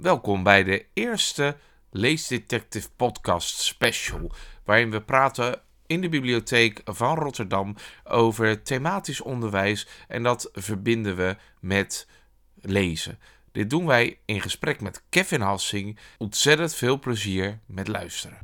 Welkom 0.00 0.42
bij 0.42 0.64
de 0.64 0.86
eerste 0.92 1.56
Leesdetective 1.90 2.88
Podcast 2.96 3.58
Special, 3.60 4.32
waarin 4.64 4.90
we 4.90 5.00
praten 5.00 5.60
in 5.86 6.00
de 6.00 6.08
bibliotheek 6.08 6.80
van 6.84 7.18
Rotterdam 7.18 7.76
over 8.04 8.62
thematisch 8.62 9.20
onderwijs 9.20 9.88
en 10.08 10.22
dat 10.22 10.50
verbinden 10.52 11.16
we 11.16 11.36
met 11.60 12.06
lezen. 12.54 13.18
Dit 13.52 13.70
doen 13.70 13.86
wij 13.86 14.18
in 14.24 14.40
gesprek 14.40 14.80
met 14.80 15.02
Kevin 15.08 15.40
Hassing. 15.40 15.98
Ontzettend 16.18 16.74
veel 16.74 16.98
plezier 16.98 17.58
met 17.66 17.88
luisteren. 17.88 18.38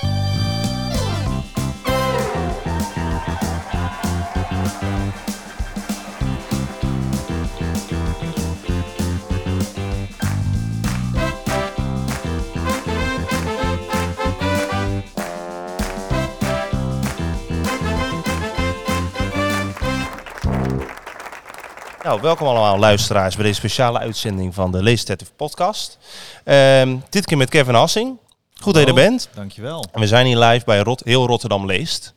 Nou, 22.06 22.20
welkom 22.20 22.46
allemaal 22.46 22.78
luisteraars 22.78 23.34
bij 23.34 23.44
deze 23.44 23.58
speciale 23.58 23.98
uitzending 23.98 24.54
van 24.54 24.72
de 24.72 24.82
Leesdetective 24.82 25.32
podcast. 25.36 25.98
Ehm, 26.44 26.96
dit 27.10 27.26
keer 27.26 27.36
met 27.36 27.50
Kevin 27.50 27.74
Hassing. 27.74 28.18
Goed 28.60 28.74
dat 28.74 28.82
je 28.82 28.88
er 28.88 28.94
bent. 28.94 29.28
Dankjewel. 29.34 29.84
En 29.92 30.00
we 30.00 30.06
zijn 30.06 30.26
hier 30.26 30.38
live 30.38 30.64
bij 30.64 30.78
Rot 30.78 31.02
Heel 31.04 31.26
Rotterdam 31.26 31.66
Leest. 31.66 32.14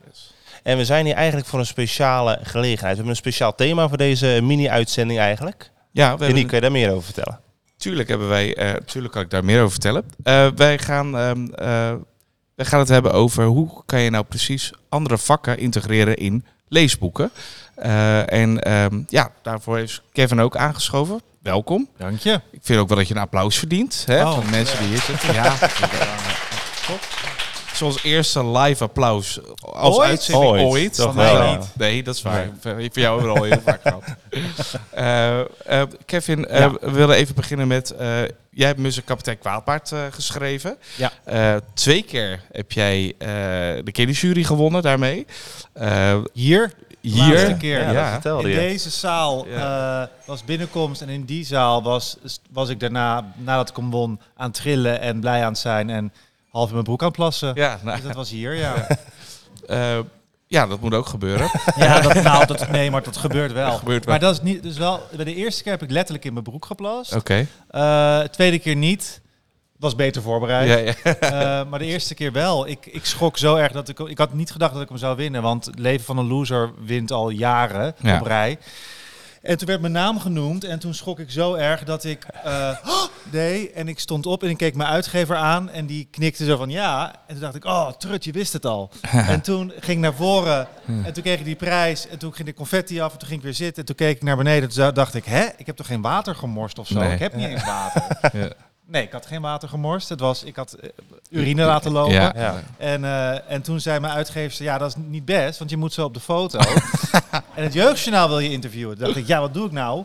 En 0.63 0.77
we 0.77 0.85
zijn 0.85 1.05
hier 1.05 1.15
eigenlijk 1.15 1.47
voor 1.47 1.59
een 1.59 1.65
speciale 1.65 2.39
gelegenheid. 2.43 2.81
We 2.81 2.87
hebben 2.87 3.09
een 3.09 3.15
speciaal 3.15 3.55
thema 3.55 3.87
voor 3.87 3.97
deze 3.97 4.39
mini-uitzending 4.43 5.19
eigenlijk. 5.19 5.71
Ja, 5.91 6.17
we 6.17 6.25
En 6.25 6.33
die 6.33 6.45
kun 6.45 6.55
je 6.55 6.61
daar 6.61 6.71
meer 6.71 6.91
over 6.91 7.03
vertellen. 7.03 7.39
Tuurlijk 7.77 8.09
hebben 8.09 8.29
wij, 8.29 8.55
eh, 8.55 8.73
tuurlijk 8.73 9.13
kan 9.13 9.21
ik 9.21 9.29
daar 9.29 9.45
meer 9.45 9.59
over 9.59 9.71
vertellen. 9.71 10.05
Eh, 10.23 10.47
wij, 10.55 10.79
gaan, 10.79 11.17
ehm, 11.17 11.47
eh, 11.47 11.93
wij 12.55 12.65
gaan 12.65 12.79
het 12.79 12.89
hebben 12.89 13.13
over 13.13 13.45
hoe 13.45 13.83
kan 13.85 13.99
je 13.99 14.09
nou 14.09 14.23
precies 14.23 14.71
andere 14.89 15.17
vakken 15.17 15.57
integreren 15.57 16.17
in 16.17 16.45
leesboeken. 16.67 17.31
Eh, 17.79 18.33
en 18.33 18.63
ehm, 18.63 19.01
ja, 19.07 19.31
daarvoor 19.41 19.79
is 19.79 20.01
Kevin 20.11 20.39
ook 20.39 20.55
aangeschoven. 20.57 21.21
Welkom. 21.41 21.89
Dank 21.97 22.19
je. 22.19 22.41
Ik 22.51 22.59
vind 22.61 22.79
ook 22.79 22.87
wel 22.87 22.97
dat 22.97 23.07
je 23.07 23.15
een 23.15 23.21
applaus 23.21 23.57
verdient 23.57 24.03
hè, 24.05 24.21
Oh, 24.25 24.33
van 24.33 24.43
de 24.43 24.49
mensen 24.49 24.79
die 24.79 24.87
hier 24.87 25.01
zitten. 25.01 25.33
Ja. 25.33 25.55
Zoals 27.73 28.03
eerste 28.03 28.45
live 28.47 28.83
applaus 28.83 29.39
als 29.61 29.97
Ooit? 29.97 30.09
uitzending 30.09 30.45
ooit. 30.51 30.63
Ooit, 30.63 31.13
wel, 31.13 31.43
ja. 31.43 31.55
niet. 31.55 31.65
Nee, 31.75 32.03
dat 32.03 32.15
is 32.15 32.21
waar. 32.21 32.49
Voor 32.61 32.81
jou 32.93 33.19
hebben 33.21 33.33
we 33.33 33.39
al 33.39 33.45
heel 33.45 33.61
vaak 33.61 33.81
gehad. 33.87 34.03
Eh, 35.65 35.81
Kevin, 36.05 36.47
eh, 36.47 36.59
Ja. 36.59 36.71
we 36.71 36.91
willen 36.91 37.15
even 37.15 37.35
beginnen 37.35 37.67
met... 37.67 37.93
jij 38.49 38.67
hebt 38.67 38.79
Muziek 38.79 39.05
Kapitein 39.05 39.39
Kwaadpaard 39.39 39.91
eh, 39.91 39.99
geschreven. 40.11 40.77
Ja. 40.95 41.61
Twee 41.73 42.03
keer 42.03 42.41
heb 42.51 42.71
jij 42.71 43.15
de 43.83 43.91
kinderjury 43.91 44.43
gewonnen 44.43 44.81
daarmee. 44.81 45.25
Hier, 46.33 46.73
hier. 47.01 47.33
laatste 47.33 47.55
keer. 47.57 47.79
Ja, 47.79 47.91
Ja. 47.91 48.19
dat 48.19 48.43
in 48.43 48.49
je. 48.49 48.55
deze 48.55 48.89
zaal 48.89 49.45
eh, 49.47 50.03
was 50.25 50.43
binnenkomst 50.43 51.01
en 51.01 51.09
in 51.09 51.25
die 51.25 51.45
zaal 51.45 51.83
was, 51.83 52.17
was 52.51 52.69
ik 52.69 52.79
daarna, 52.79 53.33
nadat 53.35 53.69
ik 53.69 53.75
hem 53.75 53.89
won, 53.89 54.19
aan 54.35 54.47
het 54.47 54.55
trillen 54.55 55.01
en 55.01 55.19
blij 55.19 55.41
aan 55.43 55.51
het 55.51 55.57
zijn 55.57 55.89
en 55.89 56.13
half 56.49 56.67
in 56.67 56.73
mijn 56.73 56.83
broek 56.85 56.99
aan 57.01 57.07
het 57.07 57.15
plassen. 57.15 57.51
Ja, 57.55 57.79
nou, 57.83 57.95
Dus 57.95 58.05
dat 58.05 58.15
was 58.15 58.29
hier, 58.29 58.53
ja. 58.55 58.87
eh, 59.67 59.99
ja, 60.47 60.67
dat 60.67 60.79
moet 60.79 60.93
ook 60.93 61.05
gebeuren. 61.05 61.49
ja, 61.75 61.99
dat, 62.01 62.13
nou, 62.23 62.45
dat, 62.45 62.69
nee, 62.69 62.91
maar 62.91 63.03
dat 63.03 63.17
gebeurt 63.17 63.51
wel. 63.51 63.69
Dat 63.69 63.79
gebeurt 63.79 64.05
wel. 64.05 64.13
Maar 64.13 64.23
dat 64.23 64.33
is 64.33 64.41
niet, 64.41 64.63
dus 64.63 64.77
wel, 64.77 65.07
bij 65.15 65.25
de 65.25 65.35
eerste 65.35 65.63
keer 65.63 65.71
heb 65.71 65.83
ik 65.83 65.91
letterlijk 65.91 66.25
in 66.25 66.33
mijn 66.33 66.45
broek 66.45 66.65
geplast. 66.65 67.15
Oké. 67.15 67.47
Eh, 67.69 68.19
tweede 68.19 68.59
keer 68.59 68.75
niet. 68.75 69.21
Was 69.79 69.95
beter 69.95 70.21
voorbereid. 70.21 70.67
Ja, 70.69 70.93
ja. 71.03 71.15
Eh, 71.19 71.69
maar 71.69 71.79
de 71.79 71.85
eerste 71.85 72.13
keer 72.13 72.31
wel. 72.31 72.67
Ik, 72.67 72.85
ik 72.85 73.05
schrok 73.05 73.37
zo 73.37 73.55
erg 73.55 73.71
dat 73.71 73.89
ik... 73.89 73.99
Ik 73.99 74.17
had 74.17 74.33
niet 74.33 74.51
gedacht 74.51 74.73
dat 74.73 74.81
ik 74.81 74.89
hem 74.89 74.97
zou 74.97 75.15
winnen. 75.15 75.41
Want 75.41 75.65
het 75.65 75.79
leven 75.79 76.05
van 76.05 76.17
een 76.17 76.27
loser 76.27 76.71
wint 76.85 77.11
al 77.11 77.29
jaren 77.29 77.95
Ja. 78.01 78.19
op 78.19 78.25
rij. 78.25 78.57
En 79.41 79.57
toen 79.57 79.67
werd 79.67 79.81
mijn 79.81 79.93
naam 79.93 80.19
genoemd. 80.19 80.63
En 80.63 80.79
toen 80.79 80.93
schrok 80.93 81.19
ik 81.19 81.31
zo 81.31 81.53
erg 81.53 81.83
dat 81.83 82.03
ik... 82.03 82.25
eh 82.43 82.77
nee, 83.31 83.71
en 83.71 83.87
ik 83.87 83.99
stond 83.99 84.25
op 84.25 84.43
en 84.43 84.49
ik 84.49 84.57
keek 84.57 84.75
mijn 84.75 84.89
uitgever 84.89 85.35
aan. 85.35 85.69
En 85.69 85.85
die 85.85 86.07
knikte 86.11 86.45
zo 86.45 86.57
van 86.57 86.69
ja. 86.69 87.11
En 87.27 87.33
toen 87.33 87.39
dacht 87.43 87.55
ik, 87.55 87.65
oh, 87.65 87.89
trut, 87.91 88.23
je 88.23 88.31
wist 88.31 88.53
het 88.53 88.65
al. 88.65 88.91
en 89.11 89.41
toen 89.41 89.69
ging 89.79 89.97
ik 89.97 90.03
naar 90.03 90.13
voren. 90.13 90.67
En 91.03 91.13
toen 91.13 91.23
kreeg 91.23 91.39
ik 91.39 91.45
die 91.45 91.55
prijs. 91.55 92.07
En 92.07 92.17
toen 92.17 92.33
ging 92.33 92.47
de 92.47 92.53
confetti 92.53 93.01
af. 93.01 93.11
En 93.13 93.17
toen 93.19 93.27
ging 93.27 93.39
ik 93.39 93.45
weer 93.45 93.55
zitten. 93.55 93.79
En 93.79 93.85
toen 93.85 93.95
keek 93.95 94.15
ik 94.15 94.23
naar 94.23 94.37
beneden. 94.37 94.69
Toen 94.69 94.93
dacht 94.93 95.13
ik, 95.15 95.25
hè? 95.25 95.45
Ik 95.57 95.65
heb 95.65 95.75
toch 95.75 95.87
geen 95.87 96.01
water 96.01 96.35
gemorst 96.35 96.79
of 96.79 96.87
zo? 96.87 96.99
Nee. 96.99 97.13
Ik 97.13 97.19
heb 97.19 97.35
niet 97.35 97.47
eens 97.47 97.65
water. 97.75 98.53
Ja. 98.89 98.97
Nee, 98.97 99.03
ik 99.03 99.11
had 99.11 99.25
geen 99.25 99.41
water 99.41 99.69
gemorst. 99.69 100.09
Het 100.09 100.19
was, 100.19 100.43
ik 100.43 100.55
had 100.55 100.73
eh, 100.73 100.89
urine 101.29 101.65
laten 101.65 101.91
lopen. 101.91 102.13
Ja. 102.13 102.33
Ja. 102.35 102.63
En, 102.77 103.03
eh, 103.03 103.51
en 103.51 103.61
toen 103.61 103.79
zei 103.79 103.99
mijn 103.99 104.13
uitgever, 104.13 104.63
ja, 104.63 104.77
dat 104.77 104.89
is 104.89 104.95
niet 105.07 105.25
best, 105.25 105.59
want 105.59 105.71
je 105.71 105.77
moet 105.77 105.93
zo 105.93 106.05
op 106.05 106.13
de 106.13 106.19
foto. 106.19 106.59
en 107.55 107.63
het 107.63 107.73
Jeugdjournaal 107.73 108.27
wil 108.27 108.39
je 108.39 108.51
interviewen. 108.51 108.97
Toen 108.97 109.05
dacht 109.05 109.17
ik, 109.17 109.27
ja, 109.27 109.39
wat 109.39 109.53
doe 109.53 109.65
ik 109.65 109.71
nou? 109.71 110.03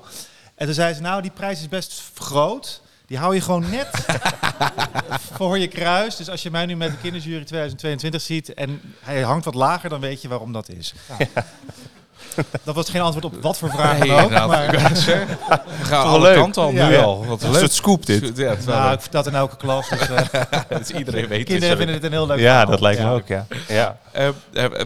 En 0.54 0.66
toen 0.66 0.74
zei 0.74 0.94
ze, 0.94 1.00
nou, 1.00 1.22
die 1.22 1.30
prijs 1.30 1.60
is 1.60 1.68
best 1.68 2.02
groot. 2.14 2.82
Die 3.06 3.18
hou 3.18 3.34
je 3.34 3.40
gewoon 3.40 3.70
net 3.70 3.88
voor 5.36 5.58
je 5.58 5.68
kruis. 5.68 6.16
Dus 6.16 6.28
als 6.28 6.42
je 6.42 6.50
mij 6.50 6.66
nu 6.66 6.76
met 6.76 6.90
de 6.90 6.96
kinderjury 6.96 7.44
2022 7.44 8.20
ziet 8.20 8.54
en 8.54 8.80
hij 9.00 9.20
hangt 9.20 9.44
wat 9.44 9.54
lager, 9.54 9.88
dan 9.88 10.00
weet 10.00 10.22
je 10.22 10.28
waarom 10.28 10.52
dat 10.52 10.68
is. 10.68 10.94
Dat 12.64 12.74
was 12.74 12.90
geen 12.90 13.00
antwoord 13.00 13.24
op 13.24 13.34
wat 13.42 13.58
voor 13.58 13.70
vragen 13.70 13.98
Nee, 13.98 14.08
dan 14.08 14.24
ook. 14.24 14.30
Maar, 14.48 14.70
We 14.70 15.84
gaan 15.84 16.04
alle 16.12 16.20
leuk. 16.20 16.36
kanten 16.36 16.62
al, 16.62 16.70
Ja. 16.72 16.86
nu 16.88 16.94
Ja. 16.94 17.02
al. 17.02 17.24
Wat 17.26 17.42
Een 17.42 17.50
leuk. 17.50 17.58
soort 17.60 17.72
scoop 17.72 18.06
dit. 18.06 18.36
Ja, 18.36 18.48
het 18.50 18.66
nou, 18.66 18.92
ik 18.92 19.00
vertel 19.00 19.20
het 19.22 19.28
in 19.32 19.34
elke 19.38 19.56
klas. 19.56 19.88
Dus, 19.88 20.08
eh, 20.10 20.20
Dus 20.78 20.90
iedereen 20.90 21.28
weet 21.28 21.44
kinderen 21.44 21.68
het. 21.68 21.78
vinden 21.78 21.94
dit 21.94 22.04
een 22.04 22.12
heel 22.16 22.26
leuk 22.26 22.38
Ja, 22.38 22.44
verhaal. 22.48 22.66
dat 22.70 22.80
lijkt 22.80 23.00
me 23.02 23.10
ook, 23.12 23.26
ja. 23.26 23.46
ja. 23.68 23.96
Eh, 24.12 24.26
eh, 24.26 24.34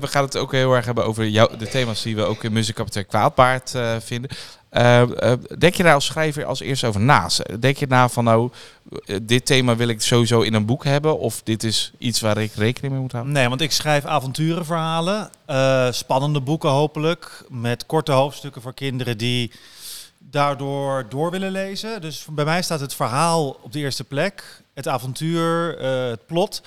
we 0.00 0.06
gaan 0.06 0.24
het 0.24 0.36
ook 0.36 0.52
heel 0.52 0.74
erg 0.74 0.84
hebben 0.84 1.04
over 1.04 1.26
jou, 1.26 1.56
de 1.58 1.68
thema's 1.68 2.02
die 2.02 2.16
we 2.16 2.22
ook 2.24 2.44
in 2.44 2.52
Muziekkapitein 2.52 3.06
Kwaadpaard 3.06 3.74
eh, 3.74 3.90
vinden. 4.04 4.30
Eh, 4.68 5.32
eh, 5.32 5.38
denk 5.58 5.74
je 5.74 5.82
daar 5.82 5.94
als 5.94 6.04
schrijver 6.04 6.44
als 6.44 6.60
eerste 6.60 6.86
over 6.86 7.00
na? 7.00 7.28
Denk 7.60 7.76
je 7.76 7.86
na 7.86 8.08
van 8.08 8.24
nou, 8.24 8.50
eh, 9.04 9.16
dit 9.22 9.46
thema 9.46 9.76
wil 9.76 9.88
ik 9.88 10.00
sowieso 10.00 10.40
in 10.40 10.54
een 10.54 10.66
boek 10.66 10.84
hebben? 10.84 11.18
Of 11.18 11.42
dit 11.42 11.64
is 11.64 11.92
iets 11.98 12.20
waar 12.20 12.38
ik 12.38 12.52
rekening 12.54 12.92
mee 12.92 13.02
moet 13.02 13.12
houden? 13.12 13.32
Nee, 13.32 13.48
want 13.48 13.60
ik 13.60 13.72
schrijf 13.72 14.04
avonturenverhalen. 14.04 15.30
spannende 15.94 16.40
boeken 16.40 16.70
hopelijk. 16.70 17.44
Met 17.48 17.86
korte 17.86 18.12
hoofdstukken 18.12 18.62
voor 18.62 18.74
kinderen 18.74 19.18
die 19.18 19.52
daardoor 20.18 21.06
door 21.08 21.30
willen 21.30 21.50
lezen. 21.50 22.00
Dus 22.00 22.26
bij 22.30 22.44
mij 22.44 22.62
staat 22.62 22.80
het 22.80 22.94
verhaal 22.94 23.48
op 23.48 23.72
de 23.72 23.78
eerste 23.78 24.04
plek. 24.04 24.62
Het 24.74 24.88
avontuur, 24.88 25.78
het 26.10 26.26
plot. 26.26 26.62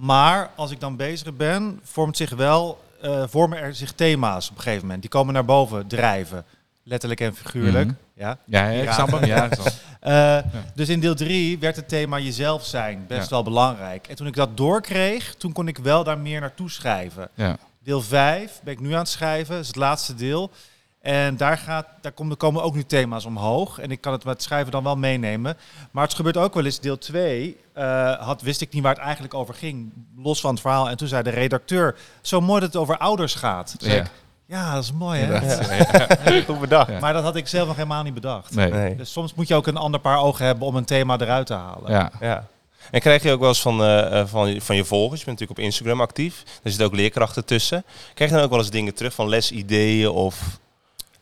Maar 0.00 0.50
als 0.56 0.70
ik 0.70 0.80
dan 0.80 0.96
bezig 0.96 1.36
ben, 1.36 1.80
vormt 1.82 2.16
zich 2.16 2.30
wel, 2.30 2.84
vormen 3.26 3.58
er 3.58 3.74
zich 3.74 3.92
thema's 3.92 4.50
op 4.50 4.56
een 4.56 4.62
gegeven 4.62 4.82
moment. 4.82 5.00
Die 5.00 5.10
komen 5.10 5.34
naar 5.34 5.44
boven 5.44 5.86
drijven. 5.86 6.44
Letterlijk 6.88 7.20
en 7.20 7.34
figuurlijk. 7.34 7.86
Mhm. 7.86 7.94
Ja. 8.14 8.38
Ja, 8.44 8.68
ja, 8.68 8.82
ik 8.82 8.92
snap 8.92 9.10
hem. 9.10 9.24
Ja. 9.24 9.48
Eh, 10.00 10.38
Dus 10.74 10.88
in 10.88 11.00
deel 11.00 11.14
3 11.14 11.58
werd 11.58 11.76
het 11.76 11.88
thema 11.88 12.18
jezelf 12.18 12.64
zijn 12.64 13.04
best 13.08 13.30
wel 13.30 13.42
belangrijk. 13.42 14.06
En 14.08 14.16
toen 14.16 14.26
ik 14.26 14.34
dat 14.34 14.56
doorkreeg, 14.56 15.34
toen 15.34 15.52
kon 15.52 15.68
ik 15.68 15.78
wel 15.78 16.04
daar 16.04 16.18
meer 16.18 16.40
naartoe 16.40 16.70
schrijven. 16.70 17.28
ja. 17.34 17.56
Deel 17.82 18.02
5 18.02 18.60
ben 18.64 18.72
ik 18.72 18.80
nu 18.80 18.92
aan 18.92 18.98
het 18.98 19.08
schrijven, 19.08 19.58
is 19.58 19.66
het 19.66 19.76
laatste 19.76 20.14
deel. 20.14 20.50
En 21.00 21.36
daar, 21.36 21.58
gaat, 21.58 21.86
daar 22.00 22.12
komen, 22.12 22.36
komen 22.36 22.62
ook 22.62 22.74
nu 22.74 22.84
thema's 22.84 23.24
omhoog. 23.24 23.78
En 23.78 23.90
ik 23.90 24.00
kan 24.00 24.12
het 24.12 24.24
met 24.24 24.42
schrijven 24.42 24.72
dan 24.72 24.82
wel 24.84 24.96
meenemen. 24.96 25.56
Maar 25.90 26.04
het 26.04 26.14
gebeurt 26.14 26.36
ook 26.36 26.54
wel 26.54 26.64
eens, 26.64 26.80
deel 26.80 26.98
2 26.98 27.56
eh, 27.72 28.12
had, 28.20 28.42
wist 28.42 28.60
ik 28.60 28.72
niet 28.72 28.82
waar 28.82 28.94
het 28.94 29.02
eigenlijk 29.02 29.34
over 29.34 29.54
ging. 29.54 29.92
Los 30.16 30.40
van 30.40 30.50
het 30.50 30.60
verhaal. 30.60 30.88
En 30.90 30.96
toen 30.96 31.08
zei 31.08 31.22
de 31.22 31.30
redacteur, 31.30 31.96
zo 32.20 32.40
mooi 32.40 32.60
dat 32.60 32.72
het 32.72 32.82
over 32.82 32.98
ouders 32.98 33.34
gaat. 33.34 33.74
Ja. 33.78 33.92
ik, 33.94 34.10
ja, 34.48 34.74
dat 34.74 34.82
is 34.82 34.92
mooi 34.92 35.20
hè. 35.20 35.34
Inderdaad. 35.34 36.44
Goed 36.46 36.60
bedacht. 36.68 36.90
Ja. 36.90 36.98
Maar 36.98 37.12
dat 37.12 37.22
had 37.22 37.36
ik 37.36 37.48
zelf 37.48 37.66
nog 37.66 37.76
helemaal 37.76 38.02
niet 38.02 38.14
bedacht. 38.14 38.54
Nee. 38.54 38.70
Nee. 38.72 38.96
Dus 38.96 39.12
soms 39.12 39.34
moet 39.34 39.48
je 39.48 39.54
ook 39.54 39.66
een 39.66 39.76
ander 39.76 40.00
paar 40.00 40.18
ogen 40.20 40.46
hebben 40.46 40.66
om 40.66 40.76
een 40.76 40.84
thema 40.84 41.18
eruit 41.20 41.46
te 41.46 41.54
halen. 41.54 41.90
Ja. 41.92 42.10
Ja. 42.20 42.46
En 42.90 43.00
krijg 43.00 43.22
je 43.22 43.32
ook 43.32 43.40
wel 43.40 43.48
eens 43.48 43.60
van, 43.62 43.82
eh, 43.82 44.20
eh, 44.20 44.26
van, 44.26 44.60
van 44.60 44.76
je 44.76 44.84
volgers, 44.84 45.20
je 45.20 45.26
bent 45.26 45.38
natuurlijk 45.38 45.58
op 45.58 45.64
Instagram 45.64 46.00
actief, 46.00 46.42
er 46.62 46.70
zitten 46.70 46.86
ook 46.86 46.94
leerkrachten 46.94 47.44
tussen. 47.44 47.84
Krijg 48.14 48.30
je 48.30 48.36
dan 48.36 48.44
ook 48.44 48.50
wel 48.50 48.58
eens 48.60 48.70
dingen 48.70 48.94
terug 48.94 49.14
van 49.14 49.28
lesideeën 49.28 50.08
of, 50.08 50.58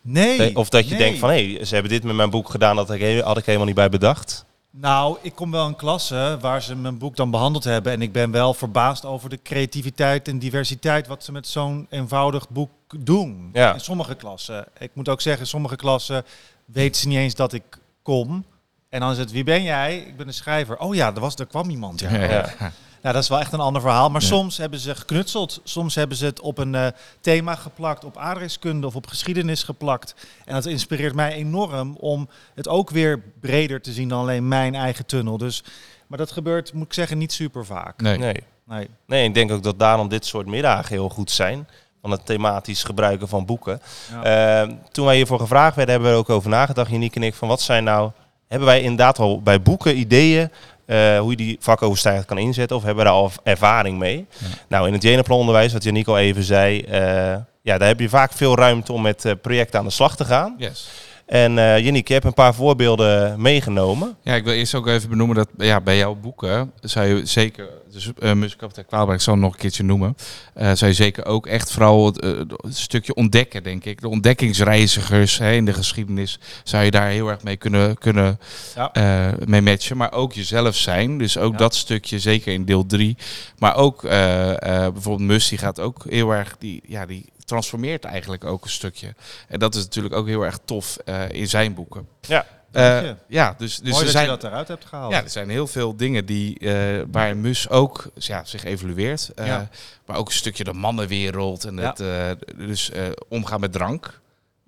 Nee. 0.00 0.50
eh, 0.50 0.56
of 0.56 0.68
dat 0.68 0.84
je 0.84 0.90
nee. 0.94 0.98
denkt 0.98 1.18
van 1.18 1.30
hé, 1.30 1.58
ze 1.64 1.74
hebben 1.74 1.92
dit 1.92 2.02
met 2.04 2.14
mijn 2.16 2.30
boek 2.30 2.50
gedaan, 2.50 2.76
dat 2.76 2.86
had 2.86 2.96
ik, 2.96 3.02
he- 3.02 3.22
had 3.22 3.38
ik 3.38 3.44
helemaal 3.46 3.66
niet 3.66 3.74
bij 3.74 3.88
bedacht. 3.88 4.44
Nou, 4.78 5.18
ik 5.22 5.34
kom 5.34 5.50
wel 5.50 5.66
in 5.66 5.76
klassen 5.76 6.40
waar 6.40 6.62
ze 6.62 6.76
mijn 6.76 6.98
boek 6.98 7.16
dan 7.16 7.30
behandeld 7.30 7.64
hebben. 7.64 7.92
En 7.92 8.02
ik 8.02 8.12
ben 8.12 8.30
wel 8.30 8.54
verbaasd 8.54 9.04
over 9.04 9.28
de 9.28 9.42
creativiteit 9.42 10.28
en 10.28 10.38
diversiteit 10.38 11.06
wat 11.06 11.24
ze 11.24 11.32
met 11.32 11.46
zo'n 11.46 11.86
eenvoudig 11.90 12.48
boek 12.48 12.70
doen. 12.96 13.50
Ja. 13.52 13.72
In 13.72 13.80
sommige 13.80 14.14
klassen. 14.14 14.66
Ik 14.78 14.90
moet 14.94 15.08
ook 15.08 15.20
zeggen, 15.20 15.42
in 15.42 15.48
sommige 15.48 15.76
klassen 15.76 16.24
weten 16.64 17.00
ze 17.00 17.08
niet 17.08 17.18
eens 17.18 17.34
dat 17.34 17.52
ik 17.52 17.78
kom. 18.02 18.44
En 18.88 19.00
dan 19.00 19.10
is 19.10 19.18
het, 19.18 19.30
wie 19.30 19.44
ben 19.44 19.62
jij? 19.62 19.98
Ik 19.98 20.16
ben 20.16 20.26
een 20.26 20.34
schrijver. 20.34 20.78
Oh 20.78 20.94
ja, 20.94 21.14
er, 21.14 21.20
was, 21.20 21.34
er 21.34 21.46
kwam 21.46 21.70
iemand. 21.70 22.00
Ja. 22.00 22.14
Ja. 22.16 22.72
Nou, 23.02 23.14
dat 23.14 23.22
is 23.22 23.28
wel 23.28 23.40
echt 23.40 23.52
een 23.52 23.60
ander 23.60 23.82
verhaal. 23.82 24.10
Maar 24.10 24.20
Ja. 24.20 24.26
soms 24.26 24.56
hebben 24.56 24.78
ze 24.78 24.94
geknutseld. 24.94 25.60
Soms 25.64 25.94
hebben 25.94 26.16
ze 26.16 26.24
het 26.24 26.40
op 26.40 26.58
een 26.58 26.74
eh, 26.74 26.86
thema 27.20 27.54
geplakt, 27.54 28.04
op 28.04 28.16
aardrijkskunde 28.16 28.86
of 28.86 28.96
op 28.96 29.06
geschiedenis 29.06 29.62
geplakt. 29.62 30.14
En 30.44 30.54
dat 30.54 30.66
inspireert 30.66 31.14
mij 31.14 31.32
enorm 31.32 31.96
om 31.96 32.28
het 32.54 32.68
ook 32.68 32.90
weer 32.90 33.22
breder 33.40 33.80
te 33.80 33.92
zien 33.92 34.08
dan 34.08 34.20
alleen 34.20 34.48
mijn 34.48 34.74
eigen 34.74 35.06
tunnel. 35.06 35.38
Dus, 35.38 35.64
maar 36.06 36.18
dat 36.18 36.30
gebeurt, 36.30 36.72
moet 36.72 36.86
ik 36.86 36.92
zeggen, 36.92 37.18
niet 37.18 37.32
super 37.32 37.66
vaak. 37.66 38.00
Nee. 38.00 38.18
Nee. 38.18 38.34
Nee. 38.64 38.88
nee, 39.06 39.24
ik 39.24 39.34
denk 39.34 39.52
ook 39.52 39.62
dat 39.62 39.78
daarom 39.78 40.08
dit 40.08 40.26
soort 40.26 40.46
middagen 40.46 40.94
heel 40.94 41.08
goed 41.08 41.30
zijn. 41.30 41.68
Van 42.00 42.10
het 42.10 42.26
thematisch 42.26 42.82
gebruiken 42.84 43.28
van 43.28 43.44
boeken. 43.46 43.80
Ja. 44.10 44.62
Eh, 44.62 44.70
toen 44.92 45.06
wij 45.06 45.16
hiervoor 45.16 45.40
gevraagd 45.40 45.76
werden, 45.76 45.94
hebben 45.94 46.10
we 46.12 46.16
er 46.16 46.22
ook 46.22 46.30
over 46.36 46.50
nagedacht, 46.50 46.90
Janiek 46.90 47.16
en 47.16 47.22
ik, 47.22 47.34
van 47.34 47.48
wat 47.48 47.60
zijn 47.60 47.84
nou... 47.84 48.10
Hebben 48.48 48.68
wij 48.68 48.80
inderdaad 48.80 49.18
al 49.18 49.42
bij 49.42 49.62
boeken 49.62 49.98
ideeën 49.98 50.50
eh, 50.86 51.18
hoe 51.18 51.30
je 51.30 51.36
die 51.36 51.56
vakoverstijgend 51.60 52.26
kan 52.26 52.38
inzetten? 52.38 52.76
Of 52.76 52.82
hebben 52.82 53.04
we 53.04 53.10
daar 53.10 53.18
al 53.18 53.30
ervaring 53.42 53.98
mee? 53.98 54.26
Ja. 54.38 54.46
Nou, 54.68 54.86
in 54.86 54.92
het 54.92 55.02
Jenaplan-onderwijs, 55.02 55.72
wat 55.72 55.84
Janiek 55.84 56.06
al 56.08 56.18
even 56.18 56.42
zei... 56.42 56.80
eh, 56.80 57.36
ja, 57.62 57.78
daar 57.78 57.88
heb 57.88 58.00
je 58.00 58.08
vaak 58.08 58.32
veel 58.32 58.56
ruimte 58.56 58.92
om 58.92 59.02
met 59.02 59.24
eh, 59.24 59.32
projecten 59.42 59.78
aan 59.78 59.84
de 59.84 59.90
slag 59.90 60.16
te 60.16 60.24
gaan. 60.24 60.54
Yes. 60.58 60.88
En 61.26 61.58
eh 61.58 61.78
Janiek, 61.84 62.06
je 62.08 62.12
hebt 62.14 62.26
een 62.26 62.34
paar 62.34 62.54
voorbeelden 62.54 63.40
meegenomen. 63.40 64.16
Ja, 64.22 64.34
ik 64.34 64.44
wil 64.44 64.52
eerst 64.52 64.74
ook 64.74 64.86
even 64.86 65.08
benoemen 65.08 65.36
dat 65.36 65.48
ja, 65.58 65.80
bij 65.80 65.96
jouw 65.96 66.14
boeken 66.14 66.72
zou 66.80 67.06
je 67.06 67.26
zeker, 67.26 67.68
dus 67.92 68.10
uh, 68.18 68.32
Muziekapitein 68.32 68.86
Kwaalberg, 68.86 69.16
ik 69.16 69.22
zal 69.22 69.36
nog 69.36 69.52
een 69.52 69.58
keertje 69.58 69.82
noemen, 69.82 70.16
eh 70.54 70.70
zou 70.74 70.90
je 70.90 70.96
zeker 70.96 71.26
ook 71.26 71.46
echt 71.46 71.72
vooral 71.72 72.06
het, 72.06 72.20
eh, 72.20 72.30
het 72.56 72.76
stukje 72.76 73.14
ontdekken, 73.14 73.62
denk 73.62 73.84
ik. 73.84 74.00
De 74.00 74.08
ontdekkingsreizigers 74.08 75.38
hè, 75.38 75.52
in 75.52 75.64
de 75.64 75.72
geschiedenis 75.72 76.38
zou 76.64 76.84
je 76.84 76.90
daar 76.90 77.08
heel 77.08 77.28
erg 77.28 77.42
mee 77.42 77.56
kunnen, 77.56 77.98
kunnen 77.98 78.38
Ja. 78.74 78.92
eh, 78.92 79.46
mee 79.46 79.62
matchen. 79.62 79.96
Maar 79.96 80.12
ook 80.12 80.32
jezelf 80.32 80.74
zijn, 80.76 81.18
dus 81.18 81.38
ook 81.38 81.52
Ja. 81.52 81.58
dat 81.58 81.74
stukje, 81.74 82.18
zeker 82.18 82.52
in 82.52 82.64
deel 82.64 82.86
3. 82.86 83.16
Maar 83.58 83.76
ook 83.76 84.04
eh, 84.04 84.50
eh, 84.50 84.92
bijvoorbeeld 84.92 85.28
Mus, 85.28 85.48
die 85.48 85.58
gaat 85.58 85.80
ook 85.80 86.04
heel 86.08 86.30
erg, 86.30 86.56
die, 86.58 86.82
ja, 86.86 87.06
die 87.06 87.24
transformeert 87.46 88.04
eigenlijk 88.04 88.44
ook 88.44 88.64
een 88.64 88.70
stukje. 88.70 89.14
En 89.48 89.58
dat 89.58 89.74
is 89.74 89.82
natuurlijk 89.82 90.14
ook 90.14 90.26
heel 90.26 90.42
erg 90.44 90.58
tof 90.64 90.96
eh, 91.04 91.28
in 91.30 91.48
zijn 91.48 91.74
boeken. 91.74 92.08
Ja. 92.20 92.46
Eh, 92.72 93.10
ja, 93.28 93.54
dus, 93.58 93.76
dus 93.78 93.92
Mooi 93.92 94.04
er 94.04 94.10
zijn, 94.10 94.24
je 94.24 94.30
dat 94.30 94.44
eruit 94.44 94.68
hebt 94.68 94.84
gehaald. 94.84 95.12
ja, 95.12 95.22
er 95.22 95.30
zijn 95.30 95.48
heel 95.50 95.66
veel 95.66 95.96
dingen 95.96 96.26
die, 96.26 96.58
eh 96.58 97.02
waar 97.10 97.36
Mus 97.36 97.68
ook 97.68 98.10
ja, 98.14 98.44
zich 98.44 98.64
evolueert. 98.64 99.30
Ja. 99.36 99.68
Maar 100.06 100.16
ook 100.16 100.26
een 100.28 100.34
stukje 100.34 100.64
de 100.64 100.72
mannenwereld 100.72 101.64
en 101.64 101.76
Ja. 101.76 101.94
het 101.96 102.44
dus 102.56 102.90
omgaan 103.28 103.60
met 103.60 103.72
drank. 103.72 104.10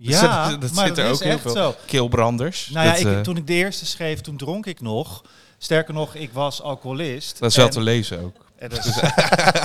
Ja, 0.01 0.49
dat- 0.51 0.61
dat 0.61 0.73
maar 0.73 0.87
zit 0.87 0.99
er 0.99 1.05
dat 1.05 1.13
ook 1.15 1.23
heel 1.23 1.39
veel. 1.39 1.51
zo. 1.53 1.75
Keelbranders. 1.87 2.69
Nou 2.73 2.87
ja, 2.87 2.95
ik, 3.17 3.23
toen 3.25 3.37
ik 3.37 3.47
de 3.47 3.53
eerste 3.53 3.87
schreef, 3.87 4.21
toen 4.21 4.37
dronk 4.37 4.67
ik 4.67 4.81
nog. 4.81 5.23
Sterker 5.59 5.95
nog, 5.95 6.15
ik 6.15 6.31
was 6.33 6.63
alcoholist. 6.63 7.39
dat 7.39 7.51
is 7.51 7.57
wel 7.57 7.69
te 7.69 7.81
lezen 7.81 8.21
ook. 8.25 8.47
En 8.59 8.71
is, 8.79 9.01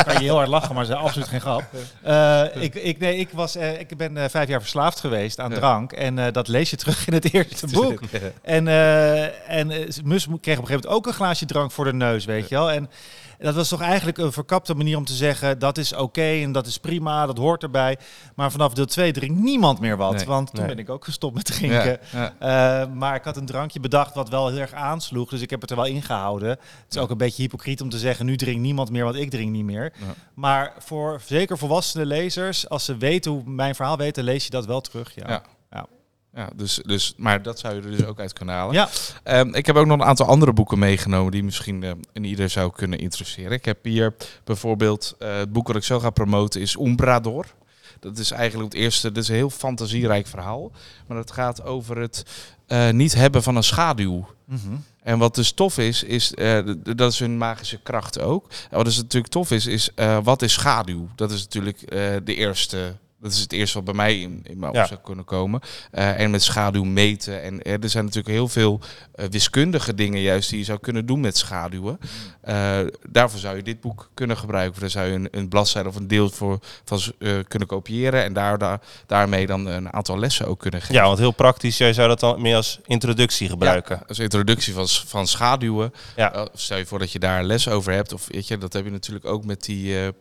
kan 0.05 0.13
je 0.13 0.19
heel 0.19 0.35
hard 0.35 0.47
lachen, 0.47 0.75
maar 0.75 0.83
is 0.83 0.89
absoluut 0.89 1.27
geen 1.27 1.41
grap. 1.41 1.63
Eh, 2.01 2.43
ik, 2.53 2.75
ik, 2.75 2.99
nee, 2.99 3.17
ik, 3.17 3.29
was, 3.31 3.55
eh, 3.55 3.79
ik 3.79 3.97
ben 3.97 4.17
eh, 4.17 4.29
vijf 4.29 4.47
jaar 4.47 4.61
verslaafd 4.61 4.99
geweest 4.99 5.39
aan 5.39 5.53
drank. 5.53 5.91
En 5.91 6.31
dat 6.31 6.47
lees 6.47 6.69
je 6.69 6.75
terug 6.75 7.07
in 7.07 7.13
het 7.13 7.33
eerste 7.33 7.67
boek. 7.77 7.99
En, 8.41 8.67
en 9.47 9.67
Mus 10.03 10.25
kreeg 10.25 10.27
op 10.27 10.41
een 10.41 10.41
gegeven 10.41 10.67
moment 10.67 10.87
ook 10.87 11.07
een 11.07 11.13
glaasje 11.13 11.45
drank 11.45 11.71
voor 11.71 11.85
de 11.85 11.93
neus, 11.93 12.25
weet 12.25 12.49
je 12.49 12.55
wel. 12.55 12.71
En 12.71 12.89
dat 13.39 13.55
was 13.55 13.69
toch 13.69 13.81
eigenlijk 13.81 14.17
een 14.17 14.31
verkapte 14.31 14.73
manier 14.75 14.97
om 14.97 15.05
te 15.05 15.13
zeggen... 15.13 15.59
dat 15.59 15.77
is 15.77 15.93
oké 15.95 16.21
en 16.21 16.51
dat 16.51 16.67
is 16.67 16.77
prima, 16.77 17.25
dat 17.25 17.37
hoort 17.37 17.63
erbij. 17.63 17.97
Maar 18.35 18.51
vanaf 18.51 18.73
deel 18.73 18.85
2 18.85 19.11
drinkt 19.11 19.39
niemand 19.39 19.79
meer 19.79 19.97
wat. 19.97 20.15
Nee. 20.15 20.25
want 20.25 20.49
toen 20.53 20.65
Nee. 20.65 20.75
ben 20.75 20.83
ik 20.83 20.89
ook 20.89 21.03
gestopt 21.05 21.35
met 21.35 21.45
drinken. 21.45 21.99
Ja, 22.11 22.33
ja. 22.39 22.81
Eh, 22.83 22.93
maar 22.93 23.15
ik 23.15 23.23
had 23.23 23.37
een 23.37 23.45
drankje 23.45 23.79
bedacht 23.79 24.15
wat 24.15 24.29
wel 24.29 24.47
heel 24.47 24.57
erg 24.59 24.73
aansloeg. 24.73 25.29
Dus 25.29 25.41
ik 25.41 25.49
heb 25.49 25.61
het 25.61 25.69
er 25.69 25.75
wel 25.75 25.85
ingehouden. 25.85 26.49
Het 26.49 26.59
is 26.89 26.97
ook 26.97 27.09
een 27.09 27.17
beetje 27.17 27.41
hypocriet 27.41 27.81
om 27.81 27.89
te 27.89 27.97
zeggen... 27.97 28.25
nu 28.25 28.35
drinkt 28.35 28.61
niemand 28.61 28.89
meer, 28.91 29.03
want 29.03 29.15
ik 29.15 29.29
drink 29.29 29.51
niet 29.51 29.65
meer. 29.65 29.93
Ja. 29.99 30.05
Maar 30.33 30.73
voor 30.79 31.21
zeker 31.25 31.57
volwassene 31.57 32.05
lezers... 32.05 32.69
als 32.69 32.85
ze 32.85 32.97
weten 32.97 33.31
hoe 33.31 33.43
mijn 33.45 33.75
verhaal 33.75 33.97
weten... 33.97 34.23
lees 34.23 34.43
je 34.43 34.49
dat 34.49 34.65
wel 34.65 34.81
terug, 34.81 35.15
ja. 35.15 35.43
Ja. 36.35 36.49
Dus, 36.55 36.79
dus, 36.85 37.13
maar 37.17 37.41
dat 37.41 37.59
zou 37.59 37.75
je 37.75 37.81
er 37.81 37.97
dus 37.97 38.05
ook 38.05 38.19
uit 38.19 38.33
kunnen 38.33 38.55
halen. 38.55 38.73
Ja. 38.73 38.89
Ehm, 39.23 39.55
ik 39.55 39.65
heb 39.65 39.75
ook 39.75 39.85
nog 39.85 39.99
een 39.99 40.05
aantal 40.05 40.25
andere 40.25 40.53
boeken 40.53 40.79
meegenomen 40.79 41.31
die 41.31 41.43
misschien 41.43 42.03
in 42.13 42.23
ieder 42.23 42.49
zou 42.49 42.71
kunnen 42.71 42.99
interesseren. 42.99 43.51
Ik 43.51 43.65
heb 43.65 43.83
hier 43.83 44.15
bijvoorbeeld 44.43 45.15
eh, 45.19 45.37
het 45.37 45.51
boek 45.51 45.67
dat 45.67 45.75
ik 45.75 45.83
zo 45.83 45.99
ga 45.99 46.09
promoten 46.09 46.61
is 46.61 46.75
Umbrador. 46.75 47.45
Dat 47.99 48.17
is 48.17 48.31
eigenlijk 48.31 48.73
het 48.73 48.81
eerste, 48.81 49.11
dat 49.11 49.23
is 49.23 49.29
een 49.29 49.35
heel 49.35 49.49
fantasierijk 49.49 50.27
verhaal. 50.27 50.71
Maar 51.07 51.17
dat 51.17 51.31
gaat 51.31 51.63
over 51.63 51.97
het 51.97 52.25
eh, 52.67 52.89
niet 52.89 53.13
hebben 53.13 53.43
van 53.43 53.55
een 53.55 53.63
schaduw. 53.63 54.27
Mhm. 54.45 54.75
En 55.03 55.17
wat 55.17 55.35
dus 55.35 55.51
tof 55.51 55.77
is, 55.77 56.03
is 56.03 56.33
dat 56.83 57.11
is 57.11 57.19
hun 57.19 57.37
magische 57.37 57.79
kracht 57.83 58.19
ook. 58.19 58.49
En 58.69 58.75
wat 58.77 58.85
dus 58.85 58.97
natuurlijk 58.97 59.33
tof 59.33 59.51
is, 59.51 59.65
is 59.65 59.89
wat 60.23 60.41
is 60.41 60.53
schaduw? 60.53 61.07
Dat 61.15 61.31
is 61.31 61.41
natuurlijk 61.41 61.89
de 62.25 62.35
eerste. 62.35 62.95
Dat 63.23 63.31
is 63.31 63.39
het 63.39 63.51
eerste 63.51 63.75
wat 63.75 63.85
bij 63.85 63.93
mij 63.93 64.19
in, 64.19 64.41
in 64.43 64.59
mijn 64.59 64.73
Ja. 64.73 64.81
op 64.81 64.87
zou 64.87 64.99
kunnen 64.99 65.25
komen. 65.25 65.61
Eh, 65.91 66.19
en 66.19 66.31
met 66.31 66.43
schaduw 66.43 66.83
meten. 66.83 67.41
En 67.41 67.61
eh, 67.61 67.83
er 67.83 67.89
zijn 67.89 68.05
natuurlijk 68.05 68.33
heel 68.33 68.47
veel 68.47 68.79
eh, 69.15 69.25
wiskundige 69.29 69.95
dingen 69.95 70.21
juist 70.21 70.49
die 70.49 70.59
je 70.59 70.65
zou 70.65 70.79
kunnen 70.79 71.05
doen 71.05 71.19
met 71.19 71.37
schaduwen. 71.37 71.99
Daarvoor 73.09 73.39
zou 73.39 73.55
je 73.55 73.63
dit 73.63 73.81
boek 73.81 74.09
kunnen 74.13 74.37
gebruiken. 74.37 74.81
Daar 74.81 74.89
zou 74.89 75.07
je 75.07 75.13
een, 75.13 75.27
een 75.31 75.47
bladzijde 75.47 75.89
of 75.89 75.95
een 75.95 76.07
deel 76.07 76.29
voor 76.29 76.59
van 76.85 77.01
kunnen 77.47 77.67
kopiëren. 77.67 78.23
En 78.23 78.33
daar, 78.33 78.57
daar, 78.57 78.79
daarmee 79.05 79.47
dan 79.47 79.65
een 79.65 79.93
aantal 79.93 80.19
lessen 80.19 80.47
ook 80.47 80.59
kunnen 80.59 80.81
geven. 80.81 80.95
Ja, 80.95 81.05
want 81.05 81.19
heel 81.19 81.31
praktisch, 81.31 81.77
jij 81.77 81.93
zou 81.93 82.07
dat 82.07 82.19
dan 82.19 82.41
meer 82.41 82.55
als 82.55 82.79
introductie 82.85 83.49
gebruiken. 83.49 84.07
Als 84.07 84.19
introductie 84.19 84.73
van, 84.73 84.87
van 84.87 85.27
schaduwen. 85.27 85.93
Ja. 86.15 86.47
Stel 86.53 86.77
je 86.77 86.85
voor 86.85 86.99
dat 86.99 87.11
je 87.11 87.19
daar 87.19 87.43
les 87.43 87.67
over 87.67 87.93
hebt. 87.93 88.13
Of 88.13 88.27
weet 88.27 88.47
je, 88.47 88.57
dat 88.57 88.73
heb 88.73 88.85
je 88.85 88.91
natuurlijk 88.91 89.25
ook 89.25 89.45
met 89.45 89.63
die. 89.63 90.11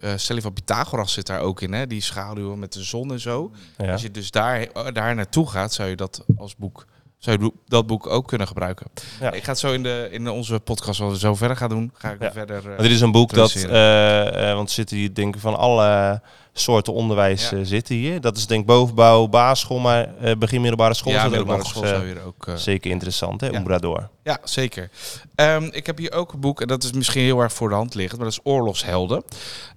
Eh 0.00 0.12
eh, 0.12 0.18
stel 0.18 0.36
je 0.36 0.42
van 0.42 0.52
Pythagoras 0.52 1.12
zit 1.12 1.26
daar 1.26 1.40
ook 1.40 1.60
in, 1.60 1.72
hè? 1.72 1.86
Die 1.86 2.00
schaduwen 2.00 2.58
met 2.58 2.72
de 2.72 2.82
zon 2.82 3.12
en 3.12 3.20
zo. 3.20 3.50
Ja. 3.78 3.92
Als 3.92 4.02
je 4.02 4.10
dus 4.10 4.30
daar, 4.30 4.60
eh, 4.60 4.86
daar 4.92 5.14
naartoe 5.14 5.48
gaat, 5.50 5.72
zou 5.72 5.88
je 5.88 5.96
dat 5.96 6.24
als 6.36 6.56
boek. 6.56 6.86
Zou 7.18 7.42
je 7.42 7.52
dat 7.66 7.86
boek 7.86 8.06
ook 8.06 8.26
kunnen 8.28 8.46
gebruiken? 8.46 8.86
Ja. 9.20 9.32
Ik 9.32 9.44
ga 9.44 9.50
het 9.50 9.58
zo 9.58 9.72
in, 9.72 9.82
de, 9.82 10.08
in 10.10 10.28
onze 10.28 10.60
podcast, 10.60 11.00
als 11.00 11.12
we 11.12 11.18
zo 11.18 11.34
verder 11.34 11.56
gaan 11.56 11.68
doen, 11.68 11.90
ga 11.94 12.10
ik 12.10 12.22
Ja. 12.22 12.32
verder. 12.32 12.70
eh, 12.72 12.78
dit 12.78 12.90
is 12.90 13.00
een 13.00 13.12
boek 13.12 13.32
dat, 13.32 13.52
eh, 13.54 14.50
eh, 14.50 14.54
want 14.56 14.68
er 14.68 14.74
zitten 14.74 14.96
hier 14.96 15.14
denk 15.14 15.34
ik 15.34 15.40
van 15.40 15.56
alle 15.56 16.20
soorten 16.58 16.92
onderwijs 16.92 17.50
Ja. 17.50 17.56
eh, 17.56 17.62
zitten 17.64 17.94
hier. 17.94 18.20
Dat 18.20 18.36
is 18.36 18.46
denk 18.46 18.60
ik 18.60 18.66
bovenbouw, 18.66 19.26
basisschool, 19.26 19.78
maar 19.78 20.14
eh, 20.20 20.36
begin 20.36 20.60
middelbare 20.60 20.94
school 20.94 21.12
ja, 21.12 21.24
is 21.24 21.30
dat 21.30 21.40
ook 21.40 21.46
nog 21.46 21.66
school 21.66 21.84
eh, 21.84 22.26
ook. 22.26 22.46
zeker 22.54 22.90
interessant, 22.90 23.40
hè, 23.40 23.46
Ja. 23.46 24.10
Ja, 24.22 24.38
zeker. 24.44 24.90
Ehm, 25.34 25.68
ik 25.70 25.86
heb 25.86 25.98
hier 25.98 26.12
ook 26.12 26.32
een 26.32 26.40
boek, 26.40 26.60
en 26.60 26.66
dat 26.68 26.84
is 26.84 26.92
misschien 26.92 27.22
heel 27.22 27.40
erg 27.40 27.52
voor 27.52 27.68
de 27.68 27.74
hand 27.74 27.94
liggend, 27.94 28.20
maar 28.20 28.28
dat 28.30 28.38
is 28.38 28.52
Oorlogshelden. 28.52 29.22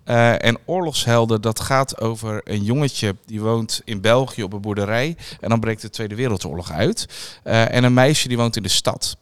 En 0.03 0.57
Oorlogshelden, 0.65 1.41
dat 1.41 1.59
gaat 1.59 2.01
over 2.01 2.41
een 2.43 2.63
jongetje 2.63 3.15
die 3.25 3.41
woont 3.41 3.81
in 3.85 4.01
België 4.01 4.43
op 4.43 4.53
een 4.53 4.61
boerderij. 4.61 5.15
En 5.39 5.49
dan 5.49 5.59
breekt 5.59 5.81
de 5.81 5.89
Tweede 5.89 6.15
Wereldoorlog 6.15 6.71
uit. 6.71 7.05
En 7.43 7.83
een 7.83 7.93
meisje 7.93 8.27
die 8.27 8.37
woont 8.37 8.55
in 8.55 8.63
de 8.63 8.69
stad. 8.69 9.17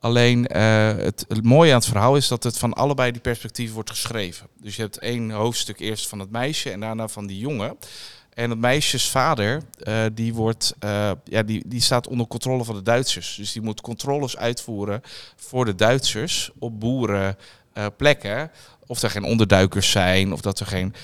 Alleen 0.00 0.46
eh, 0.46 0.96
het, 0.96 1.42
mooie 1.42 1.70
aan 1.70 1.78
het 1.78 1.86
verhaal 1.86 2.16
is 2.16 2.28
dat 2.28 2.42
het 2.42 2.58
van 2.58 2.74
allebei 2.74 3.12
die 3.12 3.20
perspectieven 3.20 3.74
wordt 3.74 3.90
geschreven. 3.90 4.46
Dus 4.60 4.76
je 4.76 4.82
hebt 4.82 4.98
één 4.98 5.30
hoofdstuk 5.30 5.78
eerst 5.78 6.08
van 6.08 6.18
het 6.18 6.30
meisje 6.30 6.70
en 6.70 6.80
daarna 6.80 7.08
van 7.08 7.26
die 7.26 7.38
jongen. 7.38 7.76
En 8.34 8.50
het 8.50 8.58
meisjes 8.58 9.08
vader, 9.10 9.62
eh, 9.82 10.04
die, 10.12 10.34
wordt, 10.34 10.74
eh, 10.78 11.10
ja, 11.24 11.42
die, 11.42 11.62
die 11.66 11.80
staat 11.80 12.06
onder 12.06 12.26
controle 12.26 12.64
van 12.64 12.74
de 12.74 12.82
Duitsers. 12.82 13.34
Dus 13.34 13.52
die 13.52 13.62
moet 13.62 13.80
controles 13.80 14.36
uitvoeren 14.36 15.02
voor 15.36 15.64
de 15.64 15.74
Duitsers 15.74 16.50
op 16.58 16.80
boerenplekken. 16.80 18.50
of 18.86 19.02
er 19.02 19.10
geen 19.10 19.24
onderduikers 19.24 19.90
zijn, 19.90 20.32
of 20.32 20.40
dat 20.40 20.60
er 20.60 20.66
geen... 20.66 20.94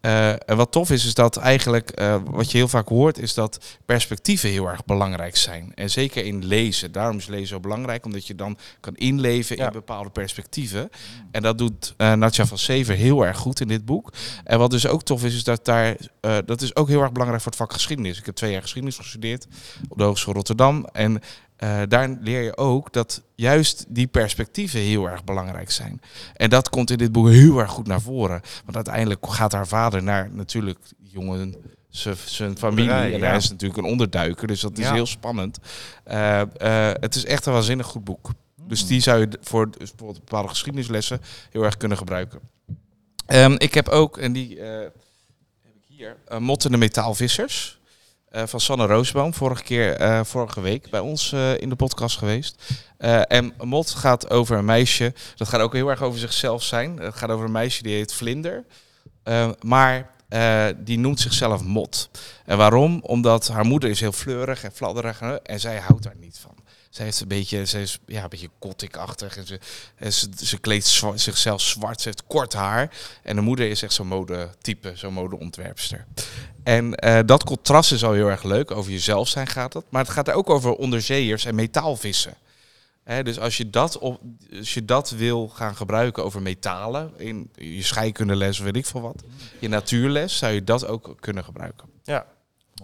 Eh, 0.00 0.28
en 0.30 0.56
wat 0.56 0.72
tof 0.72 0.90
is, 0.90 1.04
is 1.06 1.14
dat 1.14 1.36
eigenlijk, 1.36 1.90
eh, 1.90 2.16
wat 2.24 2.50
je 2.50 2.56
heel 2.56 2.68
vaak 2.68 2.88
hoort, 2.88 3.18
is 3.18 3.34
dat 3.34 3.78
perspectieven 3.86 4.48
heel 4.50 4.66
erg 4.68 4.84
belangrijk 4.84 5.36
zijn. 5.36 5.72
En 5.74 5.90
zeker 5.90 6.24
in 6.24 6.44
lezen. 6.46 6.92
Daarom 6.92 7.16
is 7.16 7.26
lezen 7.26 7.46
zo 7.46 7.60
belangrijk, 7.60 8.04
omdat 8.04 8.26
je 8.26 8.34
dan 8.34 8.58
kan 8.80 8.94
inleven 8.96 9.56
Ja. 9.56 9.66
in 9.66 9.72
bepaalde 9.72 10.10
perspectieven. 10.10 10.90
En 11.30 11.42
dat 11.42 11.58
doet 11.58 11.94
eh 11.96 12.12
Natja 12.12 12.46
van 12.46 12.58
Sever 12.58 12.94
heel 12.94 13.26
erg 13.26 13.36
goed 13.38 13.60
in 13.60 13.68
dit 13.68 13.84
boek. 13.84 14.12
En 14.44 14.58
wat 14.58 14.70
dus 14.70 14.86
ook 14.86 15.02
tof 15.02 15.24
is, 15.24 15.34
is 15.34 15.44
dat 15.44 15.64
daar, 15.64 15.96
eh, 16.20 16.38
dat 16.44 16.62
is 16.62 16.76
ook 16.76 16.88
heel 16.88 17.00
erg 17.00 17.12
belangrijk 17.12 17.42
voor 17.42 17.52
het 17.52 17.60
vak 17.60 17.72
geschiedenis. 17.72 18.18
Ik 18.18 18.26
heb 18.26 18.34
twee 18.34 18.52
jaar 18.52 18.62
geschiedenis 18.62 18.96
gestudeerd 18.96 19.46
op 19.88 19.98
de 19.98 20.04
Hogeschool 20.04 20.34
Rotterdam. 20.34 20.86
En 20.92 21.20
eh, 21.60 21.80
daar 21.88 22.16
leer 22.20 22.42
je 22.42 22.56
ook 22.56 22.92
dat 22.92 23.22
juist 23.34 23.84
die 23.88 24.06
perspectieven 24.06 24.80
heel 24.80 25.08
erg 25.08 25.24
belangrijk 25.24 25.70
zijn. 25.70 26.00
En 26.34 26.50
dat 26.50 26.68
komt 26.68 26.90
in 26.90 26.98
dit 26.98 27.12
boek 27.12 27.28
heel 27.28 27.58
erg 27.58 27.70
goed 27.70 27.86
naar 27.86 28.00
voren. 28.00 28.40
Want 28.64 28.76
uiteindelijk 28.76 29.26
gaat 29.26 29.52
haar 29.52 29.66
vader 29.66 30.02
naar 30.02 30.30
natuurlijk 30.32 30.78
jongen 30.98 31.54
zijn- 31.88 32.16
familie. 32.58 32.58
Boerderij, 32.60 33.12
en 33.12 33.18
ja. 33.18 33.26
hij 33.26 33.36
is 33.36 33.50
natuurlijk 33.50 33.78
een 33.80 33.90
onderduiker, 33.90 34.46
dus 34.46 34.60
dat 34.60 34.78
is 34.78 34.84
Ja. 34.84 34.92
heel 34.92 35.06
spannend. 35.06 35.58
Eh, 36.04 36.40
eh, 36.40 36.94
het 37.00 37.14
is 37.14 37.24
echt 37.24 37.46
een 37.46 37.52
waanzinnig 37.52 37.86
goed 37.86 38.04
boek. 38.04 38.30
Dus 38.66 38.86
die 38.86 39.00
zou 39.00 39.20
je 39.20 39.28
voor 39.40 39.70
dus 39.70 39.88
bijvoorbeeld 39.90 40.18
bepaalde 40.24 40.48
geschiedenislessen 40.48 41.20
heel 41.50 41.62
erg 41.64 41.76
kunnen 41.76 41.98
gebruiken. 41.98 42.40
Ehm, 43.26 43.54
ik 43.58 43.74
heb 43.74 43.88
ook, 43.88 44.18
en 44.18 44.32
die 44.32 44.60
heb 44.60 44.94
ik 45.74 45.82
hier, 45.86 46.16
uh, 46.32 46.38
Mottende 46.38 46.76
Metaalvissers. 46.76 47.79
Eh, 48.30 48.42
van 48.46 48.60
Sanne 48.60 48.86
Roosboom. 48.86 49.34
Vorige 49.34 49.62
keer, 49.62 49.96
eh, 49.96 50.20
vorige 50.24 50.60
week 50.60 50.90
bij 50.90 51.00
ons 51.00 51.32
eh, 51.32 51.60
in 51.60 51.68
de 51.68 51.76
podcast 51.76 52.18
geweest. 52.18 52.62
En 53.28 53.52
Mot 53.62 53.90
gaat 53.90 54.30
over 54.30 54.58
een 54.58 54.64
meisje. 54.64 55.14
Dat 55.36 55.48
gaat 55.48 55.60
ook 55.60 55.72
heel 55.72 55.88
erg 55.88 56.02
over 56.02 56.18
zichzelf 56.18 56.62
zijn. 56.62 56.98
Het 56.98 57.14
gaat 57.14 57.30
over 57.30 57.44
een 57.44 57.52
meisje 57.52 57.82
die 57.82 57.94
heet 57.94 58.14
Vlinder. 58.14 58.64
Maar 59.60 60.10
die 60.76 60.98
noemt 60.98 61.20
zichzelf 61.20 61.62
Mot. 61.62 62.10
En 62.44 62.56
waarom? 62.56 63.00
Omdat 63.02 63.48
haar 63.48 63.64
moeder 63.64 63.90
is 63.90 64.00
heel 64.00 64.12
fleurig 64.12 64.64
en 64.64 64.72
fladderig. 64.72 65.20
En 65.42 65.60
zij 65.60 65.78
houdt 65.78 66.02
daar 66.02 66.16
niet 66.20 66.38
van. 66.40 66.59
Zij 66.90 67.04
heeft 67.04 67.20
een 67.20 67.28
beetje, 67.28 67.66
ze 67.66 67.80
is 67.80 67.98
ja, 68.06 68.22
een 68.22 68.28
beetje 68.28 68.50
gothic-achtig. 68.60 69.36
En 69.36 69.46
ze, 69.46 69.58
en 69.96 70.12
ze, 70.12 70.28
ze 70.36 70.58
kleedt 70.58 70.86
zwa- 70.86 71.16
zichzelf 71.16 71.60
zwart. 71.60 72.00
Ze 72.00 72.08
heeft 72.08 72.26
kort 72.26 72.52
haar. 72.52 72.90
En 73.22 73.36
de 73.36 73.42
moeder 73.42 73.70
is 73.70 73.82
echt 73.82 73.92
zo'n 73.92 74.06
modetype, 74.06 74.92
zo'n 74.94 75.12
modeontwerpster. 75.12 76.06
En 76.62 76.94
eh, 76.94 77.18
dat 77.26 77.44
contrast 77.44 77.92
is 77.92 78.04
al 78.04 78.12
heel 78.12 78.28
erg 78.28 78.42
leuk. 78.42 78.70
Over 78.70 78.92
jezelf 78.92 79.28
zijn 79.28 79.46
gaat 79.46 79.72
het. 79.72 79.84
Maar 79.88 80.02
het 80.02 80.12
gaat 80.12 80.28
er 80.28 80.34
ook 80.34 80.50
over 80.50 80.72
onderzeeërs 80.72 81.44
en 81.44 81.54
metaalvissen. 81.54 82.34
Hè, 83.04 83.22
dus 83.22 83.38
als 83.38 83.56
je, 83.56 83.70
dat 83.70 83.98
op, 83.98 84.20
als 84.58 84.74
je 84.74 84.84
dat 84.84 85.10
wil 85.10 85.48
gaan 85.48 85.76
gebruiken 85.76 86.24
over 86.24 86.42
metalen, 86.42 87.12
in 87.16 87.50
je 87.54 87.82
scheikundeles 87.82 88.58
of 88.58 88.64
weet 88.64 88.76
ik 88.76 88.86
veel 88.86 89.00
wat, 89.00 89.22
je 89.58 89.68
natuurles, 89.68 90.38
zou 90.38 90.52
je 90.52 90.64
dat 90.64 90.86
ook 90.86 91.16
kunnen 91.20 91.44
gebruiken. 91.44 91.88
Ja. 92.02 92.26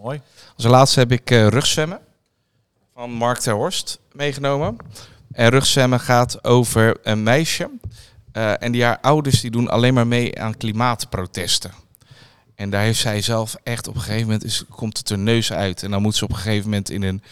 Mooi. 0.00 0.20
Als 0.56 0.64
laatste 0.66 0.98
heb 0.98 1.12
ik 1.12 1.30
eh, 1.30 1.46
rugzwemmen 1.46 2.00
van 2.96 3.10
Mark 3.10 3.38
ter 3.38 3.54
Horst 3.54 3.98
meegenomen. 4.12 4.76
En 5.32 5.48
rugzwemmen 5.48 6.00
gaat 6.00 6.44
over 6.44 6.96
een 7.02 7.22
meisje. 7.22 7.70
eh, 8.32 8.62
en 8.62 8.72
die 8.72 8.84
haar 8.84 8.98
ouders 9.00 9.40
die 9.40 9.50
doen 9.50 9.68
alleen 9.68 9.94
maar 9.94 10.06
mee 10.06 10.40
aan 10.40 10.56
klimaatprotesten. 10.56 11.72
En 12.54 12.70
daar 12.70 12.82
heeft 12.82 12.98
zij 13.00 13.20
zelf 13.22 13.56
echt 13.62 13.88
op 13.88 13.94
een 13.94 14.00
gegeven 14.00 14.24
moment 14.24 14.44
is, 14.44 14.64
komt 14.70 14.98
het 14.98 15.10
er 15.10 15.18
neus 15.18 15.52
uit. 15.52 15.82
En 15.82 15.90
dan 15.90 16.02
moet 16.02 16.14
ze 16.16 16.24
op 16.24 16.30
een 16.30 16.36
gegeven 16.36 16.64
moment 16.64 16.90
in 16.90 17.02
een 17.02 17.22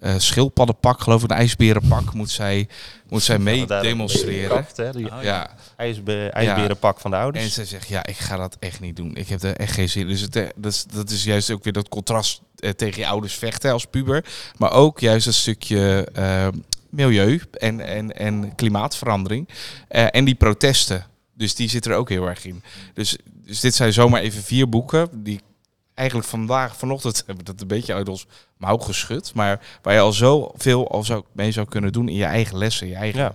eh, 0.00 0.14
schildpaddenpak, 0.18 1.00
geloof 1.00 1.22
ik, 1.24 1.30
een 1.30 1.36
ijsberenpak, 1.36 2.12
moet 2.14 2.30
zij, 2.30 2.68
moet 3.08 3.22
zij 3.22 3.38
mee 3.38 3.66
demonstreren. 3.66 4.48
Kracht, 4.48 4.76
hè, 4.76 4.92
die 4.92 5.12
Oh, 5.12 5.22
Ja, 5.22 5.50
ijsbe- 5.76 6.28
ijsberenpak 6.32 7.00
van 7.00 7.10
de 7.10 7.16
ouders. 7.16 7.44
en 7.44 7.50
ze 7.50 7.64
zegt, 7.64 7.88
ja, 7.88 8.06
ik 8.06 8.16
ga 8.16 8.36
dat 8.36 8.56
echt 8.60 8.80
niet 8.80 8.96
doen. 8.96 9.16
Ik 9.16 9.28
heb 9.28 9.42
er 9.42 9.56
echt 9.56 9.72
geen 9.72 9.88
zin 9.88 10.02
in. 10.02 10.08
Dus 10.08 10.20
het, 10.20 10.36
eh, 10.36 10.46
dat, 10.56 10.72
is, 10.72 10.84
dat 10.84 11.10
is 11.10 11.24
juist 11.24 11.50
ook 11.50 11.64
weer 11.64 11.72
dat 11.72 11.88
contrast 11.88 12.40
tegen 12.76 13.00
je 13.00 13.06
ouders 13.06 13.34
vechten 13.34 13.72
als 13.72 13.84
puber. 13.86 14.24
Maar 14.56 14.72
ook 14.72 15.00
juist 15.00 15.26
een 15.26 15.34
stukje 15.34 16.08
eh, 16.12 16.48
milieu 16.90 17.42
en, 17.52 17.80
en, 17.80 18.16
en 18.16 18.54
klimaatverandering. 18.54 19.48
Eh, 19.88 20.06
en 20.10 20.24
die 20.24 20.34
protesten. 20.34 21.06
Dus 21.34 21.54
die 21.54 21.68
zit 21.68 21.86
er 21.86 21.94
ook 21.94 22.08
heel 22.08 22.26
erg 22.26 22.44
in. 22.44 22.62
Dus, 22.94 23.16
dus 23.44 23.60
dit 23.60 23.74
zijn 23.74 23.92
zomaar 23.92 24.20
even 24.20 24.42
vier 24.42 24.68
boeken 24.68 25.08
die 25.12 25.40
eigenlijk 25.94 26.28
vandaag, 26.28 26.76
vanochtend, 26.76 27.22
hebben 27.26 27.44
dat 27.44 27.60
een 27.60 27.66
beetje 27.66 27.94
uit 27.94 28.08
ons 28.08 28.26
mouw 28.56 28.76
geschud. 28.78 29.34
Maar 29.34 29.60
waar 29.82 29.94
je 29.94 30.00
al 30.00 30.12
zoveel 30.12 30.90
al 30.90 31.04
zou, 31.04 31.24
mee 31.32 31.52
zou 31.52 31.66
kunnen 31.68 31.92
doen 31.92 32.08
in 32.08 32.14
je 32.16 32.24
eigen 32.24 32.58
lessen, 32.58 32.86
in 32.86 32.92
je 32.92 32.98
eigen 32.98 33.20
Ja. 33.20 33.32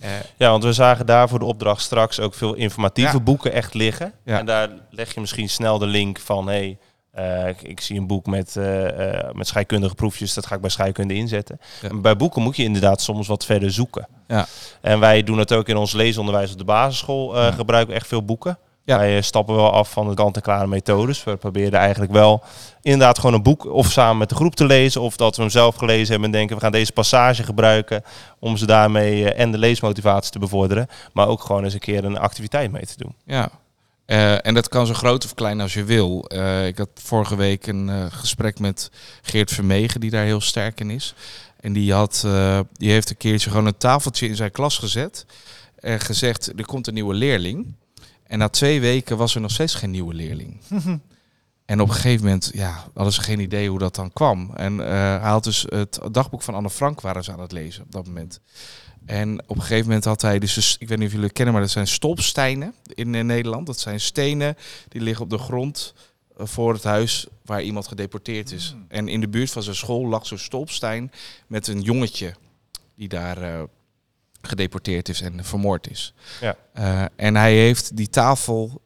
Eh, 0.00 0.10
Ja, 0.36 0.50
want 0.50 0.64
we 0.64 0.72
zagen 0.72 1.06
daar 1.06 1.28
voor 1.28 1.38
de 1.38 1.44
opdracht 1.44 1.82
straks 1.82 2.20
ook 2.20 2.34
veel 2.34 2.54
informatieve 2.54 3.16
Ja. 3.16 3.20
boeken 3.22 3.52
echt 3.52 3.74
liggen. 3.74 4.12
Ja. 4.24 4.38
En 4.38 4.46
daar 4.46 4.70
leg 4.90 5.14
je 5.14 5.20
misschien 5.20 5.48
snel 5.48 5.78
de 5.78 5.86
link 5.86 6.18
van, 6.18 6.48
hé, 6.48 6.76
hey, 7.14 7.50
ik, 7.50 7.62
ik 7.62 7.80
zie 7.80 7.98
een 7.98 8.06
boek 8.06 8.26
met, 8.26 8.56
eh, 8.56 9.14
eh, 9.18 9.34
met 9.34 9.46
scheikundige 9.46 9.94
proefjes, 9.94 10.34
dat 10.34 10.46
ga 10.46 10.54
ik 10.54 10.60
bij 10.60 10.70
scheikunde 10.70 11.14
inzetten. 11.14 11.60
Ja. 11.82 11.94
Bij 12.00 12.16
boeken 12.16 12.42
moet 12.42 12.56
je 12.56 12.62
inderdaad 12.62 13.00
soms 13.02 13.26
wat 13.26 13.44
verder 13.44 13.72
zoeken. 13.72 14.06
Ja. 14.28 14.46
En 14.80 15.00
wij 15.00 15.22
doen 15.22 15.38
het 15.38 15.52
ook 15.52 15.68
in 15.68 15.76
ons 15.76 15.92
leesonderwijs 15.92 16.52
op 16.52 16.58
de 16.58 16.64
basisschool, 16.64 17.36
eh, 17.36 17.42
Ja. 17.44 17.50
gebruiken 17.52 17.92
we 17.92 17.98
echt 17.98 18.08
veel 18.08 18.24
boeken. 18.24 18.58
Ja. 18.86 18.98
Wij 18.98 19.16
eh, 19.16 19.22
stappen 19.22 19.54
wel 19.54 19.72
af 19.72 19.90
van 19.90 20.08
de 20.08 20.14
kant-en-klare 20.14 20.66
methodes. 20.66 21.24
We 21.24 21.36
proberen 21.36 21.78
eigenlijk 21.78 22.12
wel 22.12 22.42
inderdaad 22.82 23.18
gewoon 23.18 23.34
een 23.34 23.42
boek 23.42 23.64
of 23.72 23.90
samen 23.90 24.18
met 24.18 24.28
de 24.28 24.34
groep 24.34 24.54
te 24.54 24.64
lezen. 24.66 25.00
Of 25.00 25.16
dat 25.16 25.36
we 25.36 25.42
hem 25.42 25.50
zelf 25.50 25.74
gelezen 25.76 26.08
hebben 26.10 26.24
en 26.24 26.30
denken 26.36 26.56
we 26.56 26.62
gaan 26.62 26.72
deze 26.72 26.92
passage 26.92 27.42
gebruiken 27.42 28.02
om 28.38 28.56
ze 28.56 28.66
daarmee 28.66 29.32
eh, 29.32 29.40
en 29.42 29.52
de 29.52 29.58
leesmotivatie 29.58 30.32
te 30.32 30.38
bevorderen. 30.38 30.86
Maar 31.12 31.28
ook 31.28 31.40
gewoon 31.40 31.64
eens 31.64 31.74
een 31.74 31.78
keer 31.80 32.04
een 32.04 32.18
activiteit 32.18 32.72
mee 32.72 32.86
te 32.86 32.94
doen. 32.96 33.14
Ja, 33.24 33.48
Eh, 34.06 34.46
en 34.46 34.54
dat 34.54 34.68
kan 34.68 34.86
zo 34.86 34.94
groot 34.94 35.24
of 35.24 35.34
klein 35.34 35.60
als 35.60 35.74
je 35.74 35.84
wil. 35.84 36.24
Eh, 36.28 36.66
ik 36.66 36.78
had 36.78 36.88
vorige 36.94 37.36
week 37.36 37.66
een 37.66 37.88
eh, 37.88 38.06
gesprek 38.08 38.58
met 38.58 38.90
Geert 39.22 39.50
Vermegen, 39.50 40.00
die 40.00 40.10
daar 40.10 40.24
heel 40.24 40.40
sterk 40.40 40.80
in 40.80 40.90
is. 40.90 41.14
En 41.60 41.72
die, 41.72 41.92
had, 41.92 42.26
die 42.72 42.90
heeft 42.90 43.10
een 43.10 43.16
keertje 43.16 43.50
gewoon 43.50 43.66
een 43.66 43.76
tafeltje 43.76 44.28
in 44.28 44.36
zijn 44.36 44.50
klas 44.50 44.78
gezet. 44.78 45.26
En 45.78 46.00
gezegd, 46.00 46.52
er 46.56 46.66
komt 46.66 46.86
een 46.86 46.94
nieuwe 46.94 47.14
leerling. 47.14 47.74
En 48.26 48.38
na 48.38 48.48
twee 48.48 48.80
weken 48.80 49.16
was 49.16 49.34
er 49.34 49.40
nog 49.40 49.50
steeds 49.50 49.74
geen 49.74 49.90
nieuwe 49.90 50.14
leerling. 50.14 50.60
En 51.64 51.80
op 51.80 51.88
een 51.88 51.94
gegeven 51.94 52.24
moment 52.24 52.50
ja, 52.54 52.84
hadden 52.94 53.12
ze 53.12 53.22
geen 53.22 53.40
idee 53.40 53.68
hoe 53.68 53.78
dat 53.78 53.94
dan 53.94 54.12
kwam. 54.12 54.50
En 54.54 54.78
hij 54.78 55.18
had 55.18 55.44
dus 55.44 55.66
het 55.68 56.00
dagboek 56.10 56.42
van 56.42 56.54
Anne 56.54 56.70
Frank 56.70 57.00
waren 57.00 57.24
ze 57.24 57.32
aan 57.32 57.40
het 57.40 57.52
lezen 57.52 57.82
op 57.82 57.92
dat 57.92 58.06
moment. 58.06 58.40
En 59.06 59.42
op 59.46 59.56
een 59.56 59.62
gegeven 59.62 59.86
moment 59.86 60.04
had 60.04 60.22
hij 60.22 60.38
dus, 60.38 60.76
ik 60.78 60.88
weet 60.88 60.98
niet 60.98 61.06
of 61.06 61.12
jullie 61.12 61.26
het 61.26 61.36
kennen, 61.36 61.54
maar 61.54 61.62
dat 61.62 61.72
zijn 61.72 61.86
stolpstenen 61.86 62.74
in, 62.86 63.14
eh, 63.14 63.24
Nederland. 63.24 63.66
Dat 63.66 63.80
zijn 63.80 64.00
stenen 64.00 64.56
die 64.88 65.00
liggen 65.00 65.24
op 65.24 65.30
de 65.30 65.38
grond 65.38 65.94
eh, 66.36 66.46
voor 66.46 66.72
het 66.72 66.84
huis 66.84 67.26
waar 67.44 67.62
iemand 67.62 67.88
gedeporteerd 67.88 68.52
is. 68.52 68.74
En 68.88 69.08
in 69.08 69.20
de 69.20 69.28
buurt 69.28 69.50
van 69.50 69.62
zijn 69.62 69.76
school 69.76 70.06
lag 70.06 70.26
zo'n 70.26 70.38
stolpstein 70.38 71.12
met 71.46 71.66
een 71.66 71.80
jongetje 71.80 72.34
die 72.94 73.08
daar 73.08 73.42
eh, 73.42 73.62
gedeporteerd 74.42 75.08
is 75.08 75.20
en 75.20 75.44
vermoord 75.44 75.90
is. 75.90 76.14
Ja. 76.40 76.56
En 77.16 77.36
hij 77.36 77.54
heeft 77.54 77.96
die 77.96 78.08
tafel, 78.08 78.82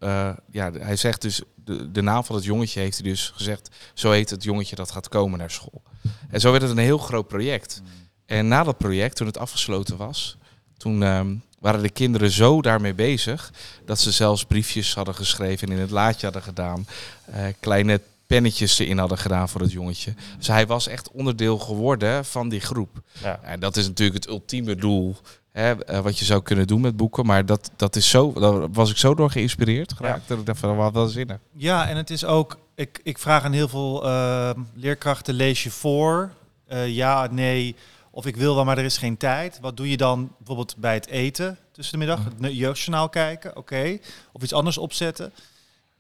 ja, 0.51 0.73
hij 0.73 0.97
zegt 0.97 1.23
dus, 1.23 1.43
de, 1.55 1.91
de 1.91 2.03
naam 2.03 2.25
van 2.25 2.35
het 2.35 2.45
jongetje 2.45 2.81
heeft 2.81 2.99
hij 2.99 3.11
dus 3.11 3.33
gezegd, 3.35 3.69
zo 3.95 4.11
heet 4.11 4.31
het 4.31 4.43
jongetje 4.43 4.77
dat 4.77 4.91
gaat 4.91 5.09
komen 5.09 5.39
naar 5.39 5.51
school. 5.51 5.83
En 6.29 6.41
zo 6.41 6.51
werd 6.51 6.63
het 6.63 6.71
een 6.71 6.79
heel 6.79 6.99
groot 6.99 7.29
project. 7.29 7.83
En 8.29 8.49
na 8.49 8.63
dat 8.63 8.79
project, 8.79 9.17
toen 9.17 9.27
het 9.27 9.39
afgesloten 9.39 9.97
was, 9.97 10.37
toen 10.77 11.03
ehm, 11.03 11.35
waren 11.59 11.83
de 11.83 11.91
kinderen 11.91 12.31
zo 12.31 12.63
daarmee 12.63 12.95
bezig 12.95 13.53
dat 13.85 13.99
ze 14.01 14.13
zelfs 14.13 14.45
briefjes 14.45 14.95
hadden 14.95 15.15
geschreven 15.15 15.69
en 15.69 15.75
in 15.75 15.81
het 15.81 15.91
laadje 15.91 16.25
hadden 16.27 16.43
gedaan. 16.43 16.87
eh, 17.25 17.45
kleine 17.61 18.01
pennetjes 18.27 18.79
erin 18.79 18.99
hadden 18.99 19.19
gedaan 19.19 19.49
voor 19.49 19.61
het 19.61 19.73
jongetje. 19.73 20.15
Dus 20.39 20.47
hij 20.47 20.67
was 20.67 20.87
echt 20.87 21.11
onderdeel 21.11 21.59
geworden 21.59 22.25
van 22.25 22.49
die 22.49 22.61
groep. 22.61 23.01
Ja. 23.23 23.41
En 23.43 23.61
dat 23.61 23.77
is 23.77 23.87
natuurlijk 23.87 24.25
het 24.25 24.33
ultieme 24.33 24.75
doel 24.77 25.17
hè, 25.53 25.85
eh, 25.85 26.01
wat 26.01 26.19
je 26.19 26.25
zou 26.25 26.43
kunnen 26.43 26.67
doen 26.67 26.81
met 26.81 26.97
boeken. 26.97 27.27
Maar 27.27 27.47
dat, 27.47 27.71
dat 27.77 27.97
is 27.97 28.11
zo, 28.11 28.33
daar 28.33 28.71
was 28.73 28.91
ik 28.91 28.97
zo 28.97 29.15
door 29.15 29.31
geïnspireerd 29.31 29.93
geraakt 29.93 30.29
dat 30.29 30.39
ik 30.39 30.47
dacht 30.47 30.59
van 30.59 30.77
wat 30.77 30.93
wel 30.93 31.07
zinnen. 31.07 31.41
Ja, 31.53 31.89
en 31.89 31.97
het 31.97 32.11
is 32.11 32.25
ook, 32.25 32.59
ik, 32.75 33.01
ik 33.03 33.19
vraag 33.19 33.45
aan 33.45 33.53
heel 33.53 33.69
veel 33.69 34.05
eh, 34.05 34.51
leerkrachten, 34.75 35.35
lees 35.35 35.63
je 35.63 35.71
voor? 35.71 36.31
Eh, 36.67 36.89
ja, 36.89 37.29
nee, 37.31 37.77
of 38.11 38.27
ik 38.27 38.37
wil 38.37 38.55
wel, 38.55 38.65
maar 38.65 38.79
er 38.79 38.85
is 38.85 38.99
geen 38.99 39.17
tijd. 39.17 39.59
Wat 39.61 39.77
doe 39.77 39.91
je 39.91 39.97
dan 39.97 40.33
bijvoorbeeld 40.39 40.77
bij 40.77 40.95
het 40.95 41.07
eten 41.07 41.59
tussen 41.73 41.99
de 41.99 42.07
middag? 42.07 42.25
Het 42.25 42.57
jeugdjournaal 42.57 43.09
kijken, 43.09 43.57
oké. 43.57 43.99
Of 44.33 44.43
iets 44.43 44.53
anders 44.53 44.79
opzetten. 44.79 45.33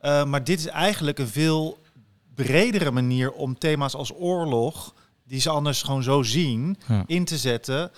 Eh, 0.00 0.24
maar 0.24 0.44
dit 0.44 0.58
is 0.58 0.66
eigenlijk 0.66 1.18
een 1.18 1.28
veel 1.28 1.78
bredere 2.34 2.90
manier 2.90 3.32
om 3.32 3.58
thema's 3.58 3.94
als 3.94 4.12
oorlog, 4.14 4.94
die 5.24 5.40
ze 5.40 5.50
anders 5.50 5.82
gewoon 5.82 6.02
zo 6.02 6.22
zien, 6.22 6.78
Ja. 6.88 7.04
in 7.06 7.24
te 7.24 7.38
zetten. 7.38 7.90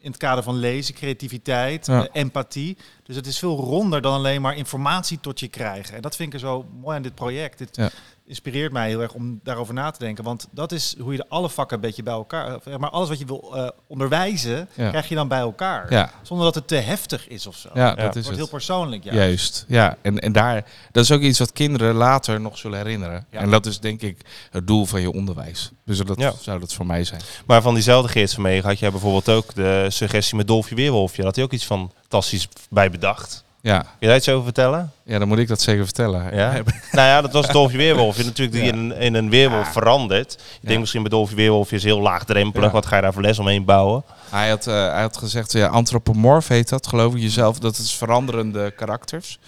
In 0.00 0.10
het 0.10 0.16
kader 0.20 0.42
van 0.44 0.54
lezen, 0.56 0.94
creativiteit, 0.94 1.86
Ja. 1.86 2.02
eh, 2.08 2.08
empathie. 2.22 2.76
Dus 3.02 3.16
het 3.16 3.26
is 3.26 3.38
veel 3.38 3.56
ronder 3.56 4.00
dan 4.02 4.12
alleen 4.14 4.40
maar 4.40 4.56
informatie 4.56 5.20
tot 5.20 5.40
je 5.40 5.48
krijgen. 5.48 5.94
En 5.96 6.02
dat 6.02 6.16
vind 6.16 6.28
ik 6.28 6.34
er 6.34 6.46
zo 6.46 6.66
mooi 6.80 6.96
aan 6.96 7.02
dit 7.02 7.14
project. 7.14 7.58
Dit 7.58 7.76
Ja. 7.76 7.90
Inspireert 8.28 8.72
mij 8.72 8.88
heel 8.88 9.00
erg 9.00 9.12
om 9.14 9.40
daarover 9.42 9.74
na 9.74 9.90
te 9.90 9.98
denken. 9.98 10.24
Want 10.24 10.48
dat 10.50 10.72
is 10.72 10.94
hoe 11.00 11.12
je 11.12 11.18
de 11.18 11.24
alle 11.28 11.48
vakken 11.50 11.76
een 11.76 11.82
beetje 11.82 12.02
bij 12.02 12.12
elkaar... 12.14 12.58
Maar 12.78 12.90
alles 12.90 13.08
wat 13.08 13.18
je 13.18 13.24
wil 13.24 13.50
eh, 13.56 13.68
onderwijzen, 13.86 14.68
Ja. 14.74 14.88
krijg 14.88 15.08
je 15.08 15.14
dan 15.14 15.28
bij 15.28 15.38
elkaar. 15.38 15.92
Ja, 15.92 16.10
Zonder 16.22 16.46
dat 16.46 16.54
het 16.54 16.68
te 16.68 16.74
heftig 16.76 17.28
is 17.28 17.46
of 17.46 17.56
zo. 17.56 17.68
ja, 17.74 17.88
Het 17.88 17.96
dat 17.96 18.06
is 18.06 18.12
wordt 18.12 18.26
het. 18.28 18.36
heel 18.36 18.48
persoonlijk, 18.48 19.04
ja. 19.04 19.12
Juist, 19.14 19.64
ja. 19.68 19.96
En, 20.02 20.18
en 20.18 20.32
daar, 20.32 20.64
dat 20.92 21.04
is 21.04 21.10
ook 21.12 21.20
iets 21.20 21.38
wat 21.38 21.52
kinderen 21.52 21.94
later 21.94 22.40
nog 22.40 22.58
zullen 22.58 22.78
herinneren. 22.78 23.26
Ja. 23.30 23.38
En 23.40 23.50
dat 23.50 23.66
is 23.66 23.80
denk 23.80 24.00
ik 24.02 24.18
het 24.50 24.66
doel 24.66 24.84
van 24.86 25.00
je 25.00 25.12
onderwijs. 25.12 25.70
Dus 25.84 25.98
dat 25.98 26.20
Ja. 26.20 26.32
zou 26.40 26.60
dat 26.60 26.72
voor 26.74 26.86
mij 26.86 27.04
zijn. 27.04 27.20
Maar 27.46 27.62
van 27.62 27.74
diezelfde 27.74 28.08
Geert 28.12 28.32
Vermegen 28.32 28.68
had 28.68 28.78
jij 28.78 28.90
bijvoorbeeld 28.90 29.28
ook 29.28 29.54
de 29.54 29.86
suggestie 29.88 30.36
met 30.36 30.46
Dolfje 30.46 30.74
Weerwolfje. 30.74 31.16
Daar 31.16 31.26
had 31.26 31.34
hij 31.36 31.44
ook 31.44 31.52
iets 31.52 31.64
fantastisch 31.64 32.48
bij 32.70 32.90
bedacht. 32.90 33.44
Ja, 33.60 33.78
Kun 33.80 33.88
je 33.98 34.06
daar 34.06 34.16
iets 34.16 34.28
over 34.28 34.44
vertellen? 34.44 34.92
ja 35.04 35.18
dan 35.18 35.28
moet 35.28 35.38
ik 35.38 35.48
dat 35.48 35.60
zeker 35.60 35.84
vertellen. 35.84 36.34
Ja? 36.36 36.52
nou 36.92 37.08
ja, 37.08 37.20
dat 37.20 37.32
was 37.32 37.46
Dolfje 37.48 37.76
Weerwolfje. 37.76 38.24
Natuurlijk 38.24 38.56
die 38.56 38.64
Ja. 38.66 38.72
in, 38.72 38.92
in 38.92 39.14
een 39.14 39.30
weerwolf 39.30 39.64
Ja. 39.66 39.72
verandert. 39.72 40.32
Ik 40.32 40.38
Ja. 40.60 40.68
denk 40.68 40.80
misschien 40.80 41.02
bij 41.02 41.10
Dolfje 41.10 41.36
Weerwolfje 41.36 41.76
is 41.76 41.82
heel 41.84 42.00
laagdrempelig. 42.00 42.72
Wat 42.72 42.86
ga 42.86 42.96
je 42.96 43.02
daar 43.02 43.12
voor 43.12 43.22
les 43.22 43.38
omheen 43.38 43.64
bouwen? 43.64 44.04
Hij 44.30 44.48
had, 44.48 44.66
eh, 44.66 44.74
hij 44.74 45.00
had 45.00 45.16
gezegd, 45.16 45.52
ja, 45.52 45.66
antropomorf 45.66 46.48
heet 46.48 46.68
dat, 46.68 46.86
geloof 46.86 47.14
ik 47.14 47.20
jezelf. 47.20 47.58
Dat 47.58 47.78
is 47.78 47.94
veranderende 47.94 48.70
karakters. 48.70 49.38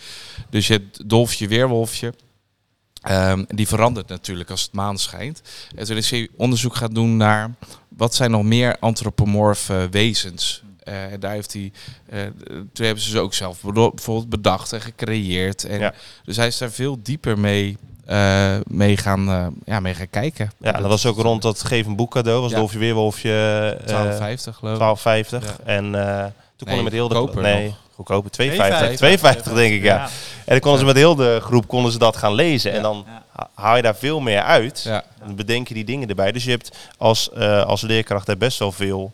Dus 0.50 0.66
je 0.66 0.72
hebt 0.72 1.08
dolfje, 1.08 1.48
weerwolfje. 1.48 2.14
Ehm, 3.00 3.44
die 3.48 3.68
verandert 3.68 4.08
natuurlijk 4.08 4.50
als 4.50 4.62
het 4.62 4.72
maan 4.72 4.98
schijnt. 4.98 5.42
En 5.76 5.84
toen 5.86 5.96
is 5.96 6.10
hij 6.10 6.28
onderzoek 6.36 6.76
gaan 6.76 6.92
doen 6.94 7.16
naar 7.16 7.50
wat 7.88 8.14
zijn 8.14 8.30
nog 8.30 8.42
meer 8.42 8.76
antropomorfe 8.80 9.88
wezens. 9.90 10.62
Eh, 10.90 11.12
en 11.12 11.20
daar 11.20 11.32
heeft 11.32 11.52
hij, 11.52 11.72
eh, 12.10 12.20
toen 12.72 12.84
hebben 12.86 13.04
ze 13.04 13.10
ze 13.10 13.18
ook 13.20 13.34
zelf 13.34 13.60
bijvoorbeeld 13.62 14.28
bedacht 14.28 14.72
en 14.72 14.80
gecreëerd. 14.80 15.64
En 15.64 15.78
Ja. 15.78 15.92
Dus 16.24 16.36
hij 16.36 16.46
is 16.46 16.58
daar 16.58 16.70
veel 16.70 16.98
dieper 17.02 17.38
mee 17.38 17.76
eh, 18.06 18.56
mee, 18.66 18.96
gaan, 18.96 19.28
eh, 19.28 19.46
ja, 19.64 19.80
mee 19.80 19.94
gaan 19.94 20.10
kijken. 20.10 20.50
Ja, 20.58 20.74
en 20.74 20.80
dat 20.80 20.90
was 20.90 21.06
ook 21.06 21.18
rond 21.18 21.42
dat 21.42 21.62
geef 21.62 21.86
een 21.86 21.96
boek 21.96 22.10
cadeau. 22.10 22.40
Was 22.40 22.50
Ja. 22.50 22.56
Dolfje 22.56 22.78
Weerwolfje 22.78 23.32
eh 23.86 23.86
12,50 23.86 24.56
geloof 24.56 24.74
ik. 24.74 24.78
12,50. 24.78 25.44
Ja. 25.44 25.56
En 25.64 25.94
eh, 25.94 26.22
toen 26.24 26.32
kon 26.56 26.66
Nee, 26.66 26.76
je 26.76 26.82
met 26.82 26.92
heel 26.92 27.08
de... 27.08 27.14
goedkoper 27.14 27.42
Nee, 27.42 27.64
nog. 27.66 27.76
goedkoper. 27.94 28.30
2,50. 28.30 28.96
2,50. 28.96 29.48
2,50 29.48 29.54
denk 29.54 29.74
ik, 29.74 29.82
ja. 29.82 30.02
En 30.02 30.10
dan 30.44 30.60
konden 30.60 30.80
ze 30.80 30.86
met 30.86 30.96
heel 30.96 31.14
de 31.14 31.38
groep 31.42 31.68
konden 31.68 31.92
ze 31.92 31.98
dat 31.98 32.16
gaan 32.16 32.34
lezen. 32.34 32.72
En 32.72 32.82
dan 32.82 33.04
haal 33.54 33.76
je 33.76 33.82
daar 33.82 33.96
veel 33.96 34.20
meer 34.20 34.42
uit. 34.42 34.82
Ja. 34.82 35.04
Dan 35.24 35.34
bedenk 35.34 35.68
je 35.68 35.74
die 35.74 35.84
dingen 35.84 36.08
erbij. 36.08 36.32
Dus 36.32 36.44
je 36.44 36.50
hebt 36.50 36.76
als, 36.98 37.30
eh, 37.32 37.62
als 37.64 37.80
leerkracht 37.80 38.26
daar 38.26 38.36
best 38.36 38.58
wel 38.58 38.72
veel... 38.72 39.12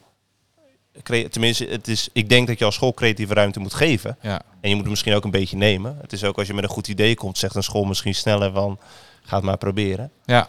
Tenminste, 1.03 1.65
het 1.65 1.88
is, 1.88 2.09
ik 2.12 2.29
denk 2.29 2.47
dat 2.47 2.59
je 2.59 2.65
als 2.65 2.75
school 2.75 2.95
creatieve 2.95 3.35
ruimte 3.35 3.61
moet 3.61 3.75
geven. 3.75 4.17
Ja. 4.21 4.41
En 4.61 4.69
je 4.69 4.75
moet 4.75 4.81
hem 4.83 4.91
misschien 4.91 5.15
ook 5.15 5.25
een 5.25 5.31
beetje 5.31 5.57
nemen. 5.57 5.99
Het 6.00 6.12
is 6.12 6.25
ook 6.25 6.38
als 6.38 6.47
je 6.47 6.55
met 6.55 6.65
een 6.65 6.71
goed 6.71 6.88
idee 6.88 7.15
komt, 7.15 7.38
zegt 7.38 7.55
een 7.55 7.62
school 7.62 7.85
misschien 7.85 8.15
sneller 8.15 8.53
van... 8.53 8.79
Ga 9.23 9.37
het 9.37 9.45
maar 9.45 9.59
proberen. 9.59 10.11
Ja. 10.25 10.49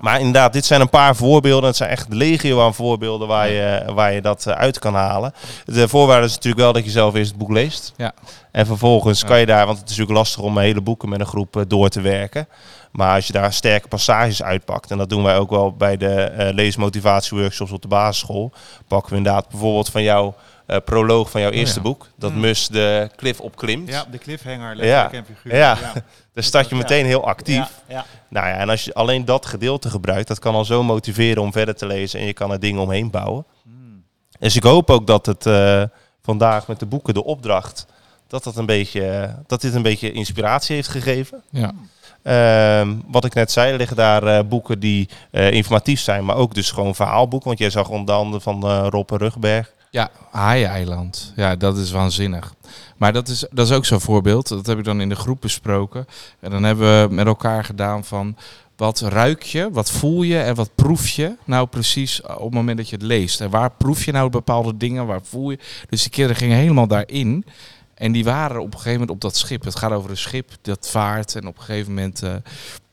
Maar 0.00 0.18
inderdaad, 0.18 0.52
dit 0.52 0.64
zijn 0.64 0.80
een 0.80 0.88
paar 0.88 1.16
voorbeelden. 1.16 1.68
Het 1.68 1.76
zijn 1.76 1.90
echt 1.90 2.06
legio 2.08 2.64
aan 2.64 2.74
voorbeelden 2.74 3.28
waar 3.28 3.50
je, 3.50 3.84
waar 3.94 4.12
je 4.12 4.20
dat 4.20 4.46
eh, 4.46 4.54
uit 4.54 4.78
kan 4.78 4.94
halen. 4.94 5.34
De 5.64 5.88
voorwaarde 5.88 6.26
is 6.26 6.34
natuurlijk 6.34 6.62
wel 6.62 6.72
dat 6.72 6.84
je 6.84 6.90
zelf 6.90 7.14
eerst 7.14 7.30
het 7.30 7.38
boek 7.38 7.50
leest. 7.50 7.92
Ja. 7.96 8.12
En 8.52 8.66
vervolgens 8.66 9.24
kan 9.24 9.38
je 9.40 9.46
daar, 9.46 9.66
want 9.66 9.78
het 9.78 9.90
is 9.90 9.96
natuurlijk 9.96 10.18
lastig 10.18 10.42
om 10.42 10.58
hele 10.58 10.80
boeken 10.80 11.08
met 11.08 11.20
een 11.20 11.26
groep 11.26 11.56
eh, 11.56 11.62
door 11.68 11.88
te 11.88 12.00
werken. 12.00 12.48
Maar 12.92 13.14
als 13.14 13.26
je 13.26 13.32
daar 13.32 13.52
sterke 13.52 13.88
passages 13.88 14.42
uitpakt, 14.42 14.90
en 14.90 14.98
dat 14.98 15.08
doen 15.08 15.22
wij 15.22 15.36
ook 15.38 15.50
wel 15.50 15.72
bij 15.72 15.96
de 15.96 16.14
eh 16.14 16.52
leesmotivatieworkshops 16.54 17.70
op 17.70 17.82
de 17.82 17.88
basisschool, 17.88 18.52
pakken 18.88 19.10
we 19.10 19.16
inderdaad 19.16 19.48
bijvoorbeeld 19.48 19.88
van 19.88 20.02
jouw 20.02 20.34
eh, 20.66 20.76
proloog 20.84 21.30
van 21.30 21.40
jouw 21.40 21.50
Oh, 21.50 21.56
eerste 21.56 21.76
ja. 21.78 21.82
boek, 21.82 22.06
dat 22.16 22.32
Mm. 22.32 22.40
Mus 22.40 22.68
de 22.68 23.10
klif 23.16 23.40
opklimt. 23.40 23.88
Ja, 23.88 24.04
de 24.10 24.18
cliffhanger, 24.18 24.76
letterlijk 24.76 25.12
Ja. 25.12 25.18
en 25.18 25.24
figuurlijk. 25.24 25.62
Ja. 25.64 25.76
Ja. 25.80 25.92
Daar 26.34 26.44
start 26.44 26.68
je 26.68 26.74
meteen 26.74 27.06
heel 27.06 27.26
actief. 27.26 27.54
Ja, 27.88 27.94
ja. 27.94 28.04
Nou 28.28 28.46
ja, 28.46 28.54
en 28.54 28.68
als 28.68 28.84
je 28.84 28.94
alleen 28.94 29.24
dat 29.24 29.46
gedeelte 29.46 29.90
gebruikt, 29.90 30.28
dat 30.28 30.38
kan 30.38 30.54
al 30.54 30.64
zo 30.64 30.82
motiveren 30.82 31.42
om 31.42 31.52
verder 31.52 31.74
te 31.76 31.86
lezen 31.86 32.20
en 32.20 32.26
je 32.26 32.32
kan 32.32 32.50
er 32.52 32.60
dingen 32.60 32.80
omheen 32.80 33.10
bouwen. 33.10 33.44
Mm. 33.64 34.04
Dus 34.38 34.56
ik 34.56 34.62
hoop 34.62 34.90
ook 34.90 35.06
dat 35.06 35.26
het 35.26 35.46
vandaag 36.22 36.66
met 36.66 36.78
de 36.78 36.86
boeken, 36.86 37.14
de 37.14 37.24
opdracht, 37.24 37.86
dat, 38.30 38.44
dat, 38.44 38.56
een 38.56 38.66
beetje, 38.66 39.34
dat 39.46 39.60
dit 39.60 39.74
een 39.74 39.82
beetje 39.82 40.12
inspiratie 40.12 40.74
heeft 40.74 40.88
gegeven. 40.88 41.42
Ja. 41.50 41.72
Ehm, 42.22 42.94
wat 43.06 43.24
ik 43.24 43.34
net 43.34 43.50
zei, 43.50 43.72
er 43.72 43.78
liggen 43.78 43.96
daar 43.96 44.22
eh, 44.22 44.44
boeken 44.48 44.80
die 44.80 45.08
eh, 45.30 45.50
informatief 45.50 46.00
zijn, 46.00 46.24
maar 46.24 46.36
ook 46.36 46.54
dus 46.54 46.70
gewoon 46.70 46.94
verhaalboeken. 46.94 47.48
Want 47.48 47.60
jij 47.60 47.70
zag 47.70 47.88
onder 47.88 48.14
andere 48.14 48.42
van 48.42 48.62
eh 48.62 48.86
Rob 48.88 49.10
Rugberg. 49.10 49.72
Ja, 49.90 50.10
Haaieneiland. 50.30 51.32
Ja, 51.36 51.56
dat 51.56 51.76
is 51.76 51.90
waanzinnig. 51.90 52.54
Maar 52.96 53.12
dat 53.12 53.28
is, 53.28 53.46
dat 53.50 53.66
is 53.66 53.72
ook 53.72 53.84
zo'n 53.84 54.00
voorbeeld. 54.00 54.48
Dat 54.48 54.66
heb 54.66 54.78
ik 54.78 54.84
dan 54.84 55.00
in 55.00 55.08
de 55.08 55.16
groep 55.16 55.40
besproken. 55.40 56.06
En 56.40 56.50
dan 56.50 56.62
hebben 56.62 57.08
we 57.08 57.14
met 57.14 57.26
elkaar 57.26 57.64
gedaan 57.64 58.04
van... 58.04 58.36
Wat 58.76 59.00
ruik 59.00 59.42
je, 59.42 59.70
wat 59.72 59.90
voel 59.90 60.22
je 60.22 60.38
en 60.38 60.54
wat 60.54 60.70
proef 60.74 61.08
je 61.08 61.36
nou 61.44 61.66
precies 61.66 62.22
op 62.22 62.44
het 62.44 62.54
moment 62.54 62.76
dat 62.76 62.88
je 62.88 62.96
het 62.96 63.04
leest? 63.04 63.40
En 63.40 63.50
waar 63.50 63.70
proef 63.70 64.04
je 64.04 64.12
nou 64.12 64.30
bepaalde 64.30 64.76
dingen, 64.76 65.06
waar 65.06 65.20
voel 65.22 65.50
je? 65.50 65.58
Dus 65.88 66.02
die 66.02 66.10
kinderen 66.10 66.36
gingen 66.36 66.56
helemaal 66.56 66.86
daarin. 66.86 67.44
En 68.00 68.12
die 68.12 68.24
waren 68.24 68.60
op 68.60 68.66
een 68.66 68.72
gegeven 68.72 68.92
moment 68.92 69.10
op 69.10 69.20
dat 69.20 69.36
schip. 69.36 69.64
Het 69.64 69.76
gaat 69.76 69.92
over 69.92 70.10
een 70.10 70.16
schip 70.16 70.50
dat 70.62 70.88
vaart. 70.90 71.36
En 71.36 71.46
op 71.46 71.56
een 71.56 71.62
gegeven 71.62 71.94
moment... 71.94 72.22
eh, 72.22 72.34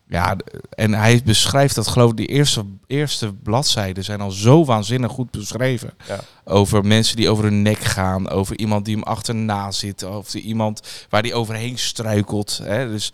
ja, 0.10 0.36
en 0.70 0.94
hij 0.94 1.22
beschrijft 1.26 1.76
dat 1.76 1.88
geloof 1.88 2.10
ik, 2.12 2.18
die 2.18 2.28
eerste, 2.28 2.66
eerste 2.88 3.34
bladzijden 3.34 4.04
zijn 4.04 4.22
al 4.22 4.32
zo 4.32 4.66
waanzinnig 4.66 5.12
goed 5.12 5.32
beschreven. 5.32 5.94
Ja. 6.08 6.20
Over 6.44 6.86
mensen 6.86 7.16
die 7.16 7.30
over 7.30 7.44
hun 7.44 7.62
nek 7.62 7.80
gaan, 7.80 8.30
over 8.30 8.58
iemand 8.58 8.86
die 8.86 8.96
hem 8.96 9.04
achterna 9.04 9.72
zit, 9.72 10.04
over 10.04 10.40
iemand 10.40 10.82
waar 11.10 11.22
die 11.22 11.34
overheen 11.34 11.78
struikelt. 11.78 12.60
Hè? 12.64 12.90
Dus, 12.90 13.14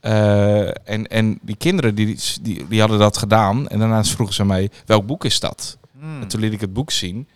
eh, 0.00 0.68
en, 0.68 1.06
en 1.06 1.38
die 1.42 1.56
kinderen 1.56 1.94
die, 1.94 2.18
die, 2.42 2.68
die 2.68 2.80
hadden 2.80 2.98
dat 2.98 3.16
gedaan 3.16 3.68
en 3.68 3.78
daarna 3.78 4.04
vroegen 4.04 4.34
ze 4.34 4.44
mij, 4.44 4.70
welk 4.86 5.06
boek 5.06 5.24
is 5.24 5.40
dat? 5.40 5.78
Mm. 5.92 6.20
En 6.20 6.28
toen 6.28 6.40
liet 6.40 6.52
ik 6.52 6.60
het 6.60 6.72
boek 6.72 6.90
zien. 6.90 7.18
Ik 7.18 7.26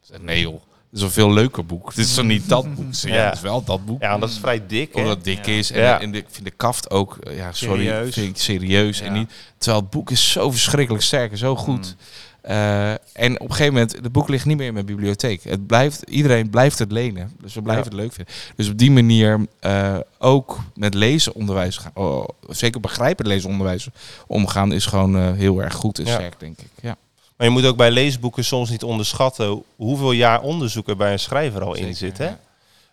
zei, 0.00 0.22
nee 0.22 0.40
joh, 0.40 0.62
is 0.96 1.02
een 1.02 1.10
veel 1.10 1.32
leuker 1.32 1.66
boek. 1.66 1.88
Het 1.88 1.98
is 1.98 2.14
toch 2.14 2.24
niet 2.24 2.48
dat 2.48 2.74
boek? 2.74 2.84
Ja, 2.94 3.14
Ja. 3.14 3.24
het 3.24 3.34
is 3.34 3.40
wel 3.40 3.64
dat 3.64 3.84
boek. 3.84 4.02
Ja, 4.02 4.18
dat 4.18 4.28
is 4.28 4.38
vrij 4.38 4.66
dik. 4.66 4.94
hè? 4.94 5.00
Omdat 5.00 5.16
het 5.16 5.24
dik 5.24 5.46
Ja. 5.46 5.52
is. 5.52 5.70
En, 5.70 5.80
Ja. 5.82 6.00
en 6.00 6.12
de- 6.12 6.18
ik 6.18 6.26
vind 6.30 6.44
de 6.44 6.52
kaft 6.56 6.90
ook, 6.90 7.16
eh, 7.16 7.36
ja, 7.36 7.52
sorry, 7.52 7.84
Serieus. 7.86 8.14
vind 8.14 8.28
ik 8.28 8.36
serieus. 8.42 9.00
En 9.00 9.12
niet, 9.12 9.30
terwijl 9.58 9.82
het 9.82 9.90
boek 9.90 10.10
is 10.10 10.30
zo 10.32 10.50
verschrikkelijk 10.50 11.04
sterk 11.04 11.30
en 11.30 11.38
zo 11.38 11.56
goed. 11.56 11.96
Eh, 12.40 12.90
en 12.90 13.40
op 13.40 13.40
een 13.48 13.50
gegeven 13.50 13.72
moment, 13.72 13.92
het 13.92 14.12
boek 14.12 14.28
ligt 14.28 14.44
niet 14.44 14.56
meer 14.56 14.66
in 14.66 14.72
mijn 14.72 14.86
bibliotheek. 14.86 15.42
Het 15.44 15.66
blijft, 15.66 16.02
iedereen 16.08 16.50
blijft 16.50 16.78
het 16.78 16.92
lenen. 16.92 17.32
Dus 17.40 17.54
we 17.54 17.62
blijven 17.62 17.84
het 17.84 17.92
leuk 17.92 18.12
vinden. 18.12 18.34
Dus 18.56 18.68
op 18.68 18.78
die 18.78 18.90
manier 18.90 19.46
eh, 19.60 19.96
ook 20.18 20.58
met 20.74 20.94
lezenonderwijs 20.94 21.76
gaan. 21.76 21.90
Oh, 21.94 22.28
zeker 22.48 22.80
begrijpend 22.80 23.28
lezenonderwijs 23.28 23.88
omgaan 24.26 24.72
is 24.72 24.86
gewoon 24.86 25.34
heel 25.34 25.62
erg 25.62 25.74
goed 25.74 25.98
en 25.98 26.04
Ja. 26.06 26.12
sterk, 26.14 26.40
denk 26.40 26.58
ik. 26.58 26.68
Ja, 26.82 26.96
Maar 27.36 27.46
je 27.46 27.52
moet 27.52 27.66
ook 27.66 27.76
bij 27.76 27.90
leesboeken 27.90 28.44
soms 28.44 28.70
niet 28.70 28.82
onderschatten 28.82 29.62
hoeveel 29.76 30.12
jaar 30.12 30.40
onderzoek 30.40 30.88
er 30.88 30.96
bij 30.96 31.12
een 31.12 31.18
schrijver 31.18 31.64
al 31.64 31.74
in 31.74 31.94
zit. 31.96 32.18
Hè? 32.18 32.24
ja. 32.24 32.38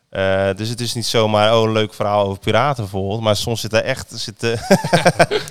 Eh, 0.09 0.55
dus 0.55 0.69
het 0.69 0.79
is 0.81 0.93
niet 0.93 1.05
zomaar 1.05 1.55
oh, 1.57 1.63
een 1.63 1.71
leuk 1.71 1.93
verhaal 1.93 2.25
over 2.25 2.39
piraten 2.39 2.83
bijvoorbeeld. 2.83 3.21
Maar 3.21 3.35
soms 3.35 3.61
zit 3.61 3.73
er 3.73 3.83
echt 3.83 4.11
zit, 4.15 4.43
eh, 4.43 4.51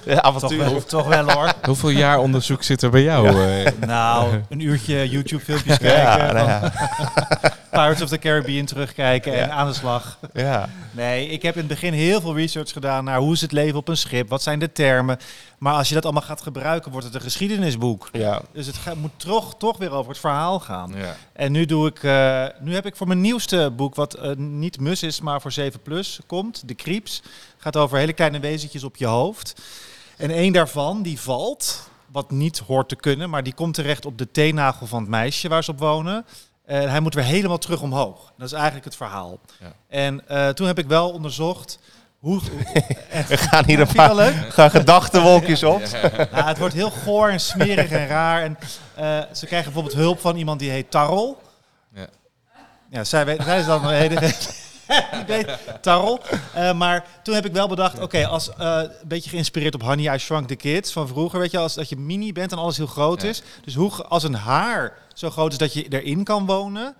Toch, 0.07 0.21
avontuur. 0.21 0.59
wel, 0.59 0.85
toch 0.85 1.07
wel 1.07 1.31
hoor. 1.31 1.53
Hoeveel 1.67 1.89
jaar 1.91 2.19
onderzoek 2.19 2.63
zit 2.63 2.83
er 2.83 2.91
bij 2.91 3.03
jou? 3.03 3.29
eh? 3.51 3.73
Nou, 3.87 4.41
een 4.49 4.61
uurtje 4.61 5.09
YouTube-filmpjes 5.09 5.79
kijken. 5.79 6.01
Ja, 6.03 6.33
nou 6.33 6.49
ja. 6.49 6.73
Pirates 7.73 8.03
of 8.03 8.09
the 8.09 8.19
Caribbean 8.19 8.65
terugkijken 8.65 9.35
en 9.35 9.51
aan 9.53 9.67
de 9.67 9.73
slag. 9.73 10.19
ja. 10.33 10.69
Nee, 10.91 11.29
ik 11.29 11.43
heb 11.43 11.55
in 11.55 11.59
het 11.61 11.69
begin 11.69 11.93
heel 11.93 12.21
veel 12.21 12.37
research 12.37 12.73
gedaan 12.73 13.05
naar 13.05 13.19
hoe 13.19 13.33
is 13.33 13.41
het 13.41 13.53
leven 13.53 13.79
op 13.79 13.89
een 13.89 13.97
schip, 13.97 14.29
wat 14.29 14.43
zijn 14.43 14.59
de 14.59 14.73
termen. 14.73 15.19
Maar 15.59 15.75
als 15.75 15.89
je 15.89 15.95
dat 15.95 16.05
allemaal 16.05 16.23
gaat 16.23 16.43
gebruiken, 16.43 16.91
wordt 16.91 17.07
het 17.07 17.15
een 17.15 17.21
geschiedenisboek. 17.21 18.09
ja. 18.13 18.43
Dus 18.53 18.67
het 18.67 18.77
gaat, 18.77 18.97
moet 18.97 19.11
toch, 19.17 19.57
toch 19.57 19.79
weer 19.79 19.91
over 19.91 20.11
het 20.11 20.21
verhaal 20.21 20.61
gaan. 20.61 20.93
ja. 20.97 21.17
En 21.33 21.53
nu, 21.53 21.65
doe 21.65 21.87
ik, 21.89 22.03
eh, 22.03 22.47
nu 22.61 22.75
heb 22.75 22.87
ik 22.87 22.97
voor 22.97 23.07
mijn 23.07 23.21
nieuwste 23.21 23.73
boek, 23.77 23.95
wat 23.95 24.15
eh, 24.15 24.37
niet 24.37 24.81
mus 24.81 25.03
is, 25.03 25.21
maar 25.21 25.41
voor 25.41 25.53
7 25.53 25.83
plus 25.83 26.21
komt, 26.27 26.69
De 26.69 26.75
Creeps. 26.75 27.23
Gaat 27.57 27.77
over 27.77 27.99
hele 27.99 28.13
kleine 28.13 28.41
wezentjes 28.41 28.85
op 28.85 28.97
je 28.97 29.07
hoofd. 29.07 29.63
En 30.17 30.31
één 30.31 30.53
daarvan, 30.53 31.03
die 31.03 31.21
valt, 31.21 31.91
wat 32.13 32.31
niet 32.31 32.59
hoort 32.59 32.89
te 32.89 32.97
kunnen, 32.97 33.31
maar 33.31 33.43
die 33.43 33.55
komt 33.55 33.75
terecht 33.75 34.07
op 34.07 34.19
de 34.19 34.31
teennagel 34.31 34.87
van 34.87 35.01
het 35.01 35.11
meisje 35.11 35.49
waar 35.49 35.65
ze 35.65 35.71
op 35.71 35.79
wonen. 35.79 36.25
En 36.73 36.91
hij 36.91 37.01
moet 37.01 37.15
weer 37.15 37.25
helemaal 37.25 37.59
terug 37.59 37.83
omhoog. 37.83 38.33
Dat 38.37 38.47
is 38.47 38.53
eigenlijk 38.53 38.85
het 38.85 38.97
verhaal. 38.97 39.39
Ja. 39.61 39.73
En 39.89 40.29
eh, 40.29 40.49
toen 40.49 40.67
heb 40.67 40.79
ik 40.79 40.87
wel 40.87 41.11
onderzocht 41.11 41.79
hoe... 42.19 42.41
We 43.29 43.37
gaan 43.37 43.65
hier 43.65 43.81
een 43.89 43.93
paar 43.95 44.33
gaan 44.33 44.71
gedachtenwolkjes 44.71 45.63
op. 45.63 45.83
Nou, 46.33 46.45
het 46.45 46.59
wordt 46.59 46.75
heel 46.75 46.91
goor 46.91 47.29
en 47.29 47.41
smerig 47.41 47.91
en 47.91 48.07
raar. 48.07 48.43
En 48.43 48.59
eh, 48.95 49.19
ze 49.33 49.47
krijgen 49.47 49.73
bijvoorbeeld 49.73 50.03
hulp 50.03 50.21
van 50.21 50.37
iemand 50.37 50.59
die 50.59 50.71
heet 50.71 50.91
Tarrel. 50.91 51.43
Ja. 51.95 52.07
Ja, 52.91 53.05
zij, 53.05 53.25
weet, 53.25 53.43
zij 53.43 53.59
is 53.59 53.67
dan 53.67 53.85
een 53.85 53.95
hele... 53.95 54.21
die 55.17 55.25
weet. 55.27 55.59
Eh, 56.55 56.73
maar 56.73 57.05
toen 57.23 57.35
heb 57.35 57.47
ik 57.47 57.53
wel 57.53 57.69
bedacht, 57.69 58.01
oké, 58.01 58.27
als 58.27 58.55
eh, 58.55 58.81
een 58.83 59.09
beetje 59.09 59.31
geïnspireerd 59.31 59.75
op 59.75 59.83
Honey, 59.83 60.15
I 60.15 60.19
Shrunk 60.19 60.49
the 60.49 60.57
Kids 60.57 60.93
van 60.93 61.09
vroeger. 61.09 61.41
Weet 61.41 61.51
je, 61.51 61.59
als 61.59 61.75
dat 61.75 61.89
je 61.89 61.97
mini 61.97 62.33
bent 62.33 62.53
en 62.53 62.59
alles 62.59 62.77
heel 62.77 62.87
groot 62.87 63.23
Ja. 63.23 63.29
is. 63.29 63.43
Dus 63.65 63.75
hoe, 63.75 63.93
als 63.93 64.23
een 64.23 64.35
haar 64.35 64.93
zo 65.15 65.31
groot 65.31 65.53
is 65.53 65.59
dat 65.59 65.73
je 65.73 65.89
erin 65.89 66.25
kan 66.25 66.47
wonen... 66.47 66.95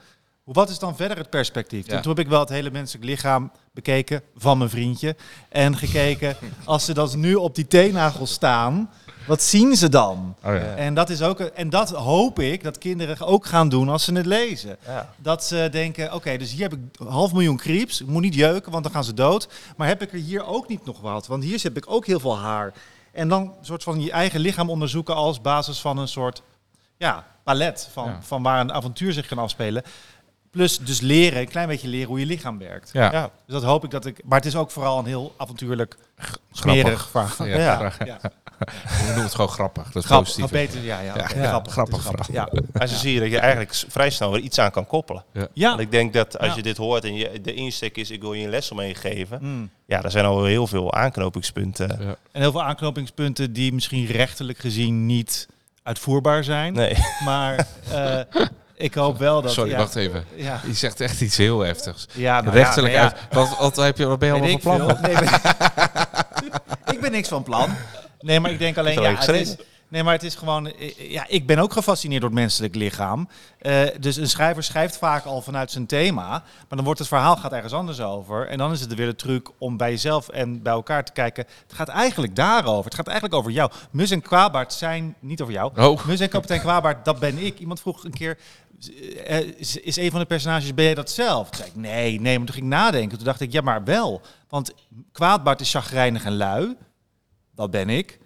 Wat 0.45 0.71
is 0.71 0.79
dan 0.79 0.97
verder 0.97 1.17
het 1.17 1.31
perspectief? 1.31 1.87
Ja. 1.87 2.01
Toen 2.01 2.15
heb 2.15 2.25
ik 2.25 2.31
wel 2.31 2.41
het 2.41 2.49
hele 2.49 2.71
menselijk 2.71 3.05
lichaam 3.05 3.51
bekeken 3.73 4.23
van 4.37 4.59
mijn 4.59 4.71
vriendje. 4.71 5.17
En 5.49 5.77
gekeken, 5.77 6.37
als 6.65 6.85
ze 6.85 6.95
dan 6.95 7.21
nu 7.21 7.35
op 7.35 7.55
die 7.55 7.67
teennagel 7.67 8.27
staan, 8.27 8.91
wat 9.27 9.43
zien 9.43 9.77
ze 9.77 9.89
dan? 9.89 10.35
Oh, 10.45 10.55
ja. 10.55 10.75
En 10.75 10.95
dat, 10.95 11.11
is 11.11 11.23
ook, 11.23 11.41
en 11.41 11.71
dat 11.71 11.91
hoop 11.91 12.39
ik 12.39 12.63
dat 12.63 12.79
kinderen 12.79 13.27
ook 13.27 13.47
gaan 13.47 13.69
doen 13.69 13.89
als 13.89 14.05
ze 14.05 14.13
het 14.13 14.27
lezen. 14.27 14.77
Ja. 14.87 15.15
Dat 15.17 15.45
ze 15.45 15.69
denken, 15.71 16.15
oké, 16.15 16.37
dus 16.37 16.53
hier 16.53 16.63
heb 16.63 16.73
ik 16.73 16.79
een 16.93 17.07
half 17.07 17.33
miljoen 17.33 17.57
creeps. 17.57 18.01
Ik 18.01 18.07
moet 18.07 18.23
niet 18.23 18.35
jeuken, 18.35 18.73
want 18.73 18.85
dan 18.85 18.93
gaan 18.93 19.05
ze 19.05 19.15
dood. 19.15 19.49
Maar 19.77 19.89
heb 19.89 20.03
ik 20.03 20.13
er 20.13 20.19
hier 20.19 20.47
ook 20.47 20.69
niet 20.69 20.85
nog 20.85 21.01
wat? 21.01 21.27
Want 21.27 21.45
hier 21.45 21.61
heb 21.63 21.77
ik 21.77 21.85
ook 21.91 22.07
heel 22.07 22.21
veel 22.21 22.39
haar. 22.39 22.73
En 23.13 23.29
dan 23.29 23.43
een 23.43 23.65
soort 23.65 23.83
van 23.83 24.01
je 24.01 24.11
eigen 24.11 24.41
lichaam 24.41 24.71
onderzoeken 24.71 25.15
als 25.15 25.41
basis 25.41 25.81
van 25.81 25.99
een 25.99 26.09
soort 26.09 26.43
ja, 27.03 27.27
palet 27.45 27.89
van, 27.93 28.05
Ja. 28.09 28.19
van 28.23 28.43
waar 28.43 28.61
een 28.61 28.73
avontuur 28.73 29.13
zich 29.13 29.27
kan 29.27 29.39
afspelen. 29.39 29.83
Plus 30.51 30.79
dus 30.79 31.01
leren, 31.01 31.41
een 31.41 31.49
klein 31.49 31.69
beetje 31.69 31.89
leren 31.89 32.09
hoe 32.09 32.19
je 32.19 32.27
lichaam 32.27 32.59
werkt. 32.59 32.91
Ja. 32.93 33.13
Ja. 33.13 33.23
Dus 33.47 33.55
dat 33.55 33.63
hoop 33.63 33.85
ik 33.85 33.91
dat 33.91 34.07
ik... 34.07 34.21
Maar 34.25 34.39
het 34.39 34.47
is 34.47 34.57
ook 34.57 34.71
vooral 34.71 34.99
een 34.99 35.05
heel 35.07 35.35
avontuurlijk, 35.37 35.97
Grappig. 36.17 36.39
smerig 36.53 37.09
verhaal. 37.11 37.47
Ja, 37.47 37.57
Ja. 37.57 37.93
Ja. 38.05 38.19
We 38.99 39.03
noemen 39.07 39.23
het 39.23 39.35
gewoon 39.35 39.51
grappig. 39.51 39.85
Dat 39.85 40.03
is 40.03 40.05
Grappig, 40.09 40.29
positief. 40.29 40.51
beter, 40.51 40.83
ja, 40.83 41.01
ja, 41.01 41.15
Ja, 41.17 41.23
oké, 41.23 41.39
ja, 41.41 41.49
grappig, 41.49 41.73
grappig 41.73 42.03
verhaal. 42.03 42.27
Ja. 42.33 42.49
Maar 42.73 42.87
zo 42.89 42.97
zie 42.97 43.13
je 43.15 43.21
dat 43.21 43.31
je 43.31 43.39
eigenlijk 43.39 43.75
vrij 43.89 44.11
snel 44.11 44.31
weer 44.33 44.41
iets 44.41 44.59
aan 44.59 44.71
kan 44.71 44.87
koppelen. 44.87 45.25
ja. 45.53 45.69
Want 45.69 45.81
ik 45.81 45.91
denk 45.91 46.13
dat 46.13 46.39
als 46.39 46.49
Ja. 46.49 46.57
je 46.57 46.63
dit 46.63 46.77
hoort 46.77 47.05
en 47.05 47.15
je, 47.15 47.41
de 47.41 47.55
insteek 47.55 47.97
is, 47.97 48.11
ik 48.11 48.21
wil 48.21 48.33
je 48.33 48.45
een 48.45 48.51
les 48.51 48.71
omheen 48.71 48.95
geven. 48.95 49.39
Mm. 49.43 49.71
Ja, 49.87 50.01
daar 50.01 50.11
zijn 50.11 50.25
al 50.25 50.45
heel 50.45 50.67
veel 50.67 50.93
aanknopingspunten. 50.95 51.89
Ja. 52.01 52.17
En 52.33 52.41
heel 52.41 52.51
veel 52.53 52.63
aanknopingspunten 52.63 53.53
die 53.53 53.73
misschien 53.73 54.07
rechterlijk 54.07 54.59
gezien 54.59 55.07
niet 55.07 55.49
uitvoerbaar 55.83 56.45
zijn. 56.45 56.73
Nee. 56.73 56.97
Maar 57.25 57.67
eh, 57.93 58.21
ik 58.75 58.95
hoop 58.95 59.19
wel 59.19 59.43
dat... 59.43 59.53
Sorry, 59.53 59.71
ja, 59.71 59.77
wacht 59.77 59.97
even. 59.97 60.25
Ja, 60.35 60.61
Je 60.67 60.75
zegt 60.75 61.01
echt 61.01 61.21
iets 61.21 61.37
heel 61.37 61.61
heftigs. 61.61 62.07
ja 62.13 62.41
nou 62.41 62.57
Rechtelijk 62.57 62.95
ja, 62.95 63.03
uit. 63.03 63.15
Wat, 63.31 63.59
wat, 63.59 63.77
heb 63.77 63.99
je, 63.99 64.07
wat 64.07 64.19
ben 64.19 64.29
je 64.29 64.35
allemaal 64.35 64.59
van 64.59 64.77
plan? 64.77 64.99
Nee, 65.03 65.15
ik 66.95 67.01
ben 67.01 67.11
niks 67.11 67.29
van 67.29 67.43
plan. 67.43 67.75
Nee, 68.21 68.41
maar 68.41 68.51
ik 68.51 68.59
denk 68.59 68.79
alleen, 68.79 69.01
ja, 69.01 69.15
het 69.15 69.29
is? 69.29 69.57
Nee, 69.93 70.03
maar 70.03 70.13
het 70.13 70.23
is 70.23 70.35
gewoon, 70.35 70.67
eh, 70.67 71.11
ja, 71.11 71.25
ik 71.29 71.47
ben 71.47 71.59
ook 71.59 71.73
gefascineerd 71.73 72.21
door 72.21 72.31
het 72.31 72.39
menselijk 72.39 72.75
lichaam. 72.75 73.29
Eh, 73.59 73.83
dus 74.01 74.17
een 74.17 74.29
schrijver 74.29 74.63
schrijft 74.63 74.97
vaak 74.97 75.25
al 75.25 75.43
vanuit 75.43 75.71
zijn 75.71 75.87
thema, 75.87 76.29
maar 76.29 76.43
dan 76.69 76.85
wordt 76.85 76.99
het 76.99 77.09
verhaal 77.09 77.37
gaat 77.37 77.53
ergens 77.53 77.73
anders 77.73 78.01
over. 78.01 78.49
En 78.49 78.59
dan 78.59 78.73
is 78.73 78.81
het 78.81 78.95
weer 78.95 79.07
de 79.07 79.17
truc 79.17 79.51
om 79.59 79.77
bij 79.77 79.91
jezelf 79.91 80.29
en 80.29 80.63
bij 80.63 80.73
elkaar 80.73 81.05
te 81.05 81.13
kijken. 81.13 81.45
Het 81.63 81.73
gaat 81.73 81.89
eigenlijk 81.89 82.37
daarover. 82.37 82.85
Het 82.85 82.95
gaat 82.95 83.07
eigenlijk 83.07 83.39
over 83.39 83.51
jou. 83.51 83.71
Mus 83.91 84.11
en 84.11 84.23
Kwabaard 84.23 84.73
zijn 84.73 85.15
niet 85.19 85.41
over 85.41 85.55
jou. 85.55 85.73
Oh. 85.77 86.05
Mus 86.05 86.21
en 86.21 86.29
kapitein 86.29 86.61
Kwabaard, 86.61 87.05
dat 87.05 87.19
ben 87.19 87.39
ik. 87.39 87.59
Iemand 87.59 87.81
vroeg 87.81 88.05
een 88.05 88.15
keer, 88.15 88.39
eh, 89.25 89.39
is, 89.39 89.77
is 89.77 89.97
een 89.97 90.11
van 90.11 90.21
de 90.21 90.27
personages, 90.27 90.75
ben 90.75 90.85
jij 90.85 90.95
dat 90.95 91.11
zelf? 91.11 91.51
Toen 91.51 91.57
zei 91.57 91.69
ik, 91.69 91.77
nee, 91.77 92.21
nee, 92.21 92.37
maar 92.37 92.47
toen 92.47 92.55
ging 92.55 92.67
ik 92.67 92.73
nadenken. 92.73 93.17
Toen 93.17 93.27
dacht 93.27 93.41
ik, 93.41 93.53
ja, 93.53 93.61
maar 93.61 93.85
wel. 93.85 94.21
Want 94.49 94.73
Kwaadbaard 95.13 95.61
is 95.61 95.71
chagrijnig 95.71 96.25
en 96.25 96.37
lui. 96.37 96.77
Dat 97.55 97.71
ben 97.71 97.89
ik. 97.89 98.21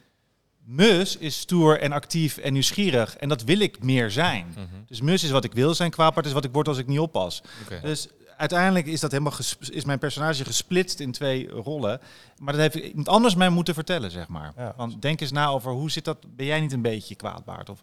Mus 0.66 1.16
is 1.16 1.38
stoer 1.38 1.80
en 1.80 1.92
actief 1.92 2.36
en 2.36 2.52
nieuwsgierig. 2.52 3.16
En 3.16 3.28
dat 3.28 3.42
wil 3.42 3.58
ik 3.58 3.82
meer 3.82 4.10
zijn. 4.10 4.54
Dus 4.86 5.00
Mus 5.00 5.24
is 5.24 5.30
wat 5.30 5.44
ik 5.44 5.52
wil 5.52 5.74
zijn. 5.74 5.90
Kwaadbaard 5.90 6.26
is 6.26 6.32
wat 6.32 6.44
ik 6.44 6.52
word 6.52 6.68
als 6.68 6.78
ik 6.78 6.86
niet 6.86 6.98
oppas. 6.98 7.42
Dus 7.82 8.08
uiteindelijk 8.36 8.86
is 8.86 9.00
dat 9.00 9.10
helemaal 9.10 9.32
is 9.70 9.84
mijn 9.84 9.98
personage 9.98 10.44
gesplitst 10.44 11.00
in 11.00 11.12
twee 11.12 11.48
rollen. 11.48 12.00
Maar 12.38 12.56
dat 12.56 12.72
heeft 12.72 12.86
iemand 12.86 13.08
anders 13.08 13.34
mij 13.34 13.48
moeten 13.48 13.74
vertellen, 13.74 14.10
zeg 14.10 14.28
maar. 14.28 14.52
Ja. 14.56 14.74
Want 14.76 15.02
denk 15.02 15.20
eens 15.20 15.32
na 15.32 15.46
over 15.46 15.72
hoe 15.72 15.90
zit 15.90 16.04
dat. 16.04 16.36
Ben 16.36 16.46
jij 16.46 16.60
niet 16.60 16.72
een 16.72 16.82
beetje 16.82 17.14
kwaadbaard? 17.14 17.68
Of, 17.68 17.82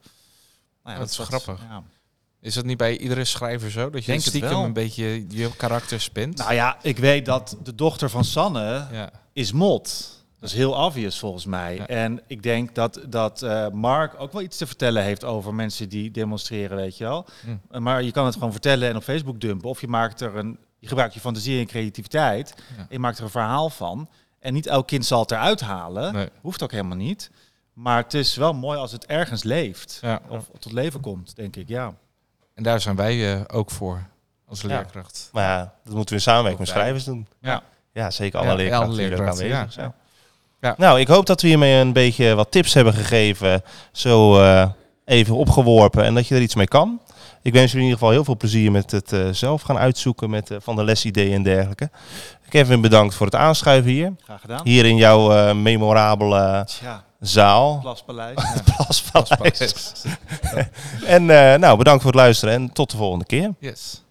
nou 0.83 0.97
Dat 0.97 1.09
is 1.09 1.17
grappig. 1.17 1.61
Ja. 1.69 1.83
Is 2.39 2.53
dat 2.53 2.65
niet 2.65 2.77
bij 2.77 2.97
iedere 2.97 3.25
schrijver 3.25 3.71
zo? 3.71 3.89
Dat 3.89 4.05
je 4.05 4.11
Denk 4.11 4.23
stiekem 4.23 4.49
wel. 4.49 4.63
een 4.63 4.73
beetje 4.73 5.25
je 5.29 5.55
karakter 5.55 6.01
spint? 6.01 6.37
Nou 6.37 6.53
ja, 6.53 6.77
ik 6.81 6.97
weet 6.97 7.25
dat 7.25 7.57
de 7.63 7.75
dochter 7.75 8.09
van 8.09 8.23
Sanne 8.23 8.87
ja. 8.91 9.11
is 9.33 9.51
Mot. 9.51 10.11
Dat 10.43 10.51
is 10.51 10.57
heel 10.57 10.73
obvious 10.85 11.19
volgens 11.19 11.45
mij. 11.45 11.75
Ja. 11.75 11.87
En 11.87 12.21
ik 12.27 12.43
denk 12.43 12.75
dat, 12.75 12.99
dat 13.07 13.41
eh, 13.41 13.67
Mark 13.69 14.13
ook 14.17 14.31
wel 14.31 14.41
iets 14.41 14.57
te 14.57 14.67
vertellen 14.67 15.03
heeft 15.03 15.23
over 15.23 15.53
mensen 15.53 15.89
die 15.89 16.11
demonstreren, 16.11 16.77
weet 16.77 16.97
je 16.97 17.03
wel. 17.03 17.25
Hm. 17.43 17.55
Eh, 17.71 17.79
Maar 17.79 18.03
je 18.03 18.11
kan 18.11 18.25
het 18.25 18.33
gewoon 18.33 18.51
vertellen 18.51 18.89
en 18.89 18.95
op 18.95 19.03
Facebook 19.03 19.39
dumpen. 19.41 19.69
Of 19.69 19.81
je 19.81 19.87
maakt 19.87 20.21
er 20.21 20.35
een, 20.35 20.57
je 20.79 20.87
gebruikt 20.87 21.13
je 21.13 21.19
fantasie 21.19 21.59
en 21.59 21.65
creativiteit. 21.65 22.53
Ja. 22.57 22.77
En 22.77 22.85
je 22.89 22.99
maakt 22.99 23.17
er 23.17 23.23
een 23.23 23.29
verhaal 23.29 23.69
van. 23.69 24.09
En 24.39 24.53
niet 24.53 24.67
elk 24.67 24.87
kind 24.87 25.05
zal 25.05 25.19
het 25.19 25.31
eruit 25.31 25.61
halen. 25.61 26.13
Nee. 26.13 26.29
Hoeft 26.41 26.63
ook 26.63 26.71
helemaal 26.71 26.97
niet. 26.97 27.31
Maar 27.73 27.97
het 28.03 28.13
is 28.13 28.35
wel 28.35 28.53
mooi 28.53 28.77
als 28.77 28.91
het 28.91 29.05
ergens 29.05 29.43
leeft. 29.43 29.97
Ja. 30.01 30.21
Of 30.27 30.49
tot 30.59 30.71
leven 30.71 30.99
komt, 30.99 31.35
denk 31.35 31.55
ik, 31.55 31.67
ja. 31.67 31.93
En 32.53 32.63
daar 32.63 32.79
zijn 32.81 32.95
wij 32.95 33.33
eh, 33.33 33.41
ook 33.47 33.71
voor 33.71 34.07
als 34.47 34.61
Ja. 34.61 34.67
leerkracht. 34.67 35.29
Maar 35.31 35.43
ja, 35.43 35.73
dat 35.83 35.93
moeten 35.93 36.09
we 36.15 36.15
in 36.15 36.25
samenwerking 36.27 36.59
met 36.59 36.69
schrijvers 36.77 37.03
doen. 37.03 37.27
Ja. 37.41 37.63
Ja, 37.93 38.11
zeker. 38.11 38.39
Ja, 38.39 38.45
Alle 38.45 38.53
alle 38.53 38.61
leerkrachten 38.63 38.91
die 38.97 39.05
er 39.05 39.11
ook 39.11 39.17
leerkrachten, 39.17 39.45
aanwezig 39.45 39.65
ja. 39.75 39.81
zijn. 39.81 39.93
Ja. 40.63 40.73
Nou, 40.77 40.99
ik 40.99 41.07
hoop 41.07 41.25
dat 41.25 41.41
we 41.41 41.47
hiermee 41.47 41.79
een 41.79 41.93
beetje 41.93 42.35
wat 42.35 42.51
tips 42.51 42.73
hebben 42.73 42.93
gegeven. 42.93 43.63
Zo 43.91 44.41
eh, 44.41 44.65
even 45.05 45.35
opgeworpen 45.35 46.03
en 46.03 46.13
dat 46.13 46.27
je 46.27 46.35
er 46.35 46.41
iets 46.41 46.55
mee 46.55 46.67
kan. 46.67 47.01
Ik 47.41 47.53
wens 47.53 47.71
jullie 47.71 47.87
in 47.87 47.91
ieder 47.91 47.97
geval 47.97 48.11
heel 48.11 48.23
veel 48.23 48.37
plezier 48.37 48.71
met 48.71 48.91
het 48.91 49.11
eh, 49.11 49.27
zelf 49.31 49.61
gaan 49.61 49.77
uitzoeken 49.77 50.29
met 50.29 50.51
eh, 50.51 50.57
van 50.61 50.75
de 50.75 50.83
lesideeën 50.83 51.33
en 51.33 51.43
dergelijke. 51.43 51.89
Kevin, 52.49 52.81
bedankt 52.81 53.15
voor 53.15 53.25
het 53.25 53.35
aanschuiven 53.35 53.91
hier. 53.91 54.13
Graag 54.23 54.41
gedaan. 54.41 54.61
Hier 54.63 54.85
in 54.85 54.95
jouw 54.95 55.53
memorabele 55.53 56.63
Tja, 56.65 57.03
zaal. 57.19 57.79
Plaspaleis. 57.81 58.39
Plaspaleis. 59.11 60.03
en 61.05 61.25
nou, 61.59 61.77
bedankt 61.77 62.01
voor 62.01 62.11
het 62.11 62.19
luisteren 62.19 62.53
en 62.53 62.71
tot 62.71 62.91
de 62.91 62.97
volgende 62.97 63.25
keer. 63.25 63.53
Yes. 63.59 64.03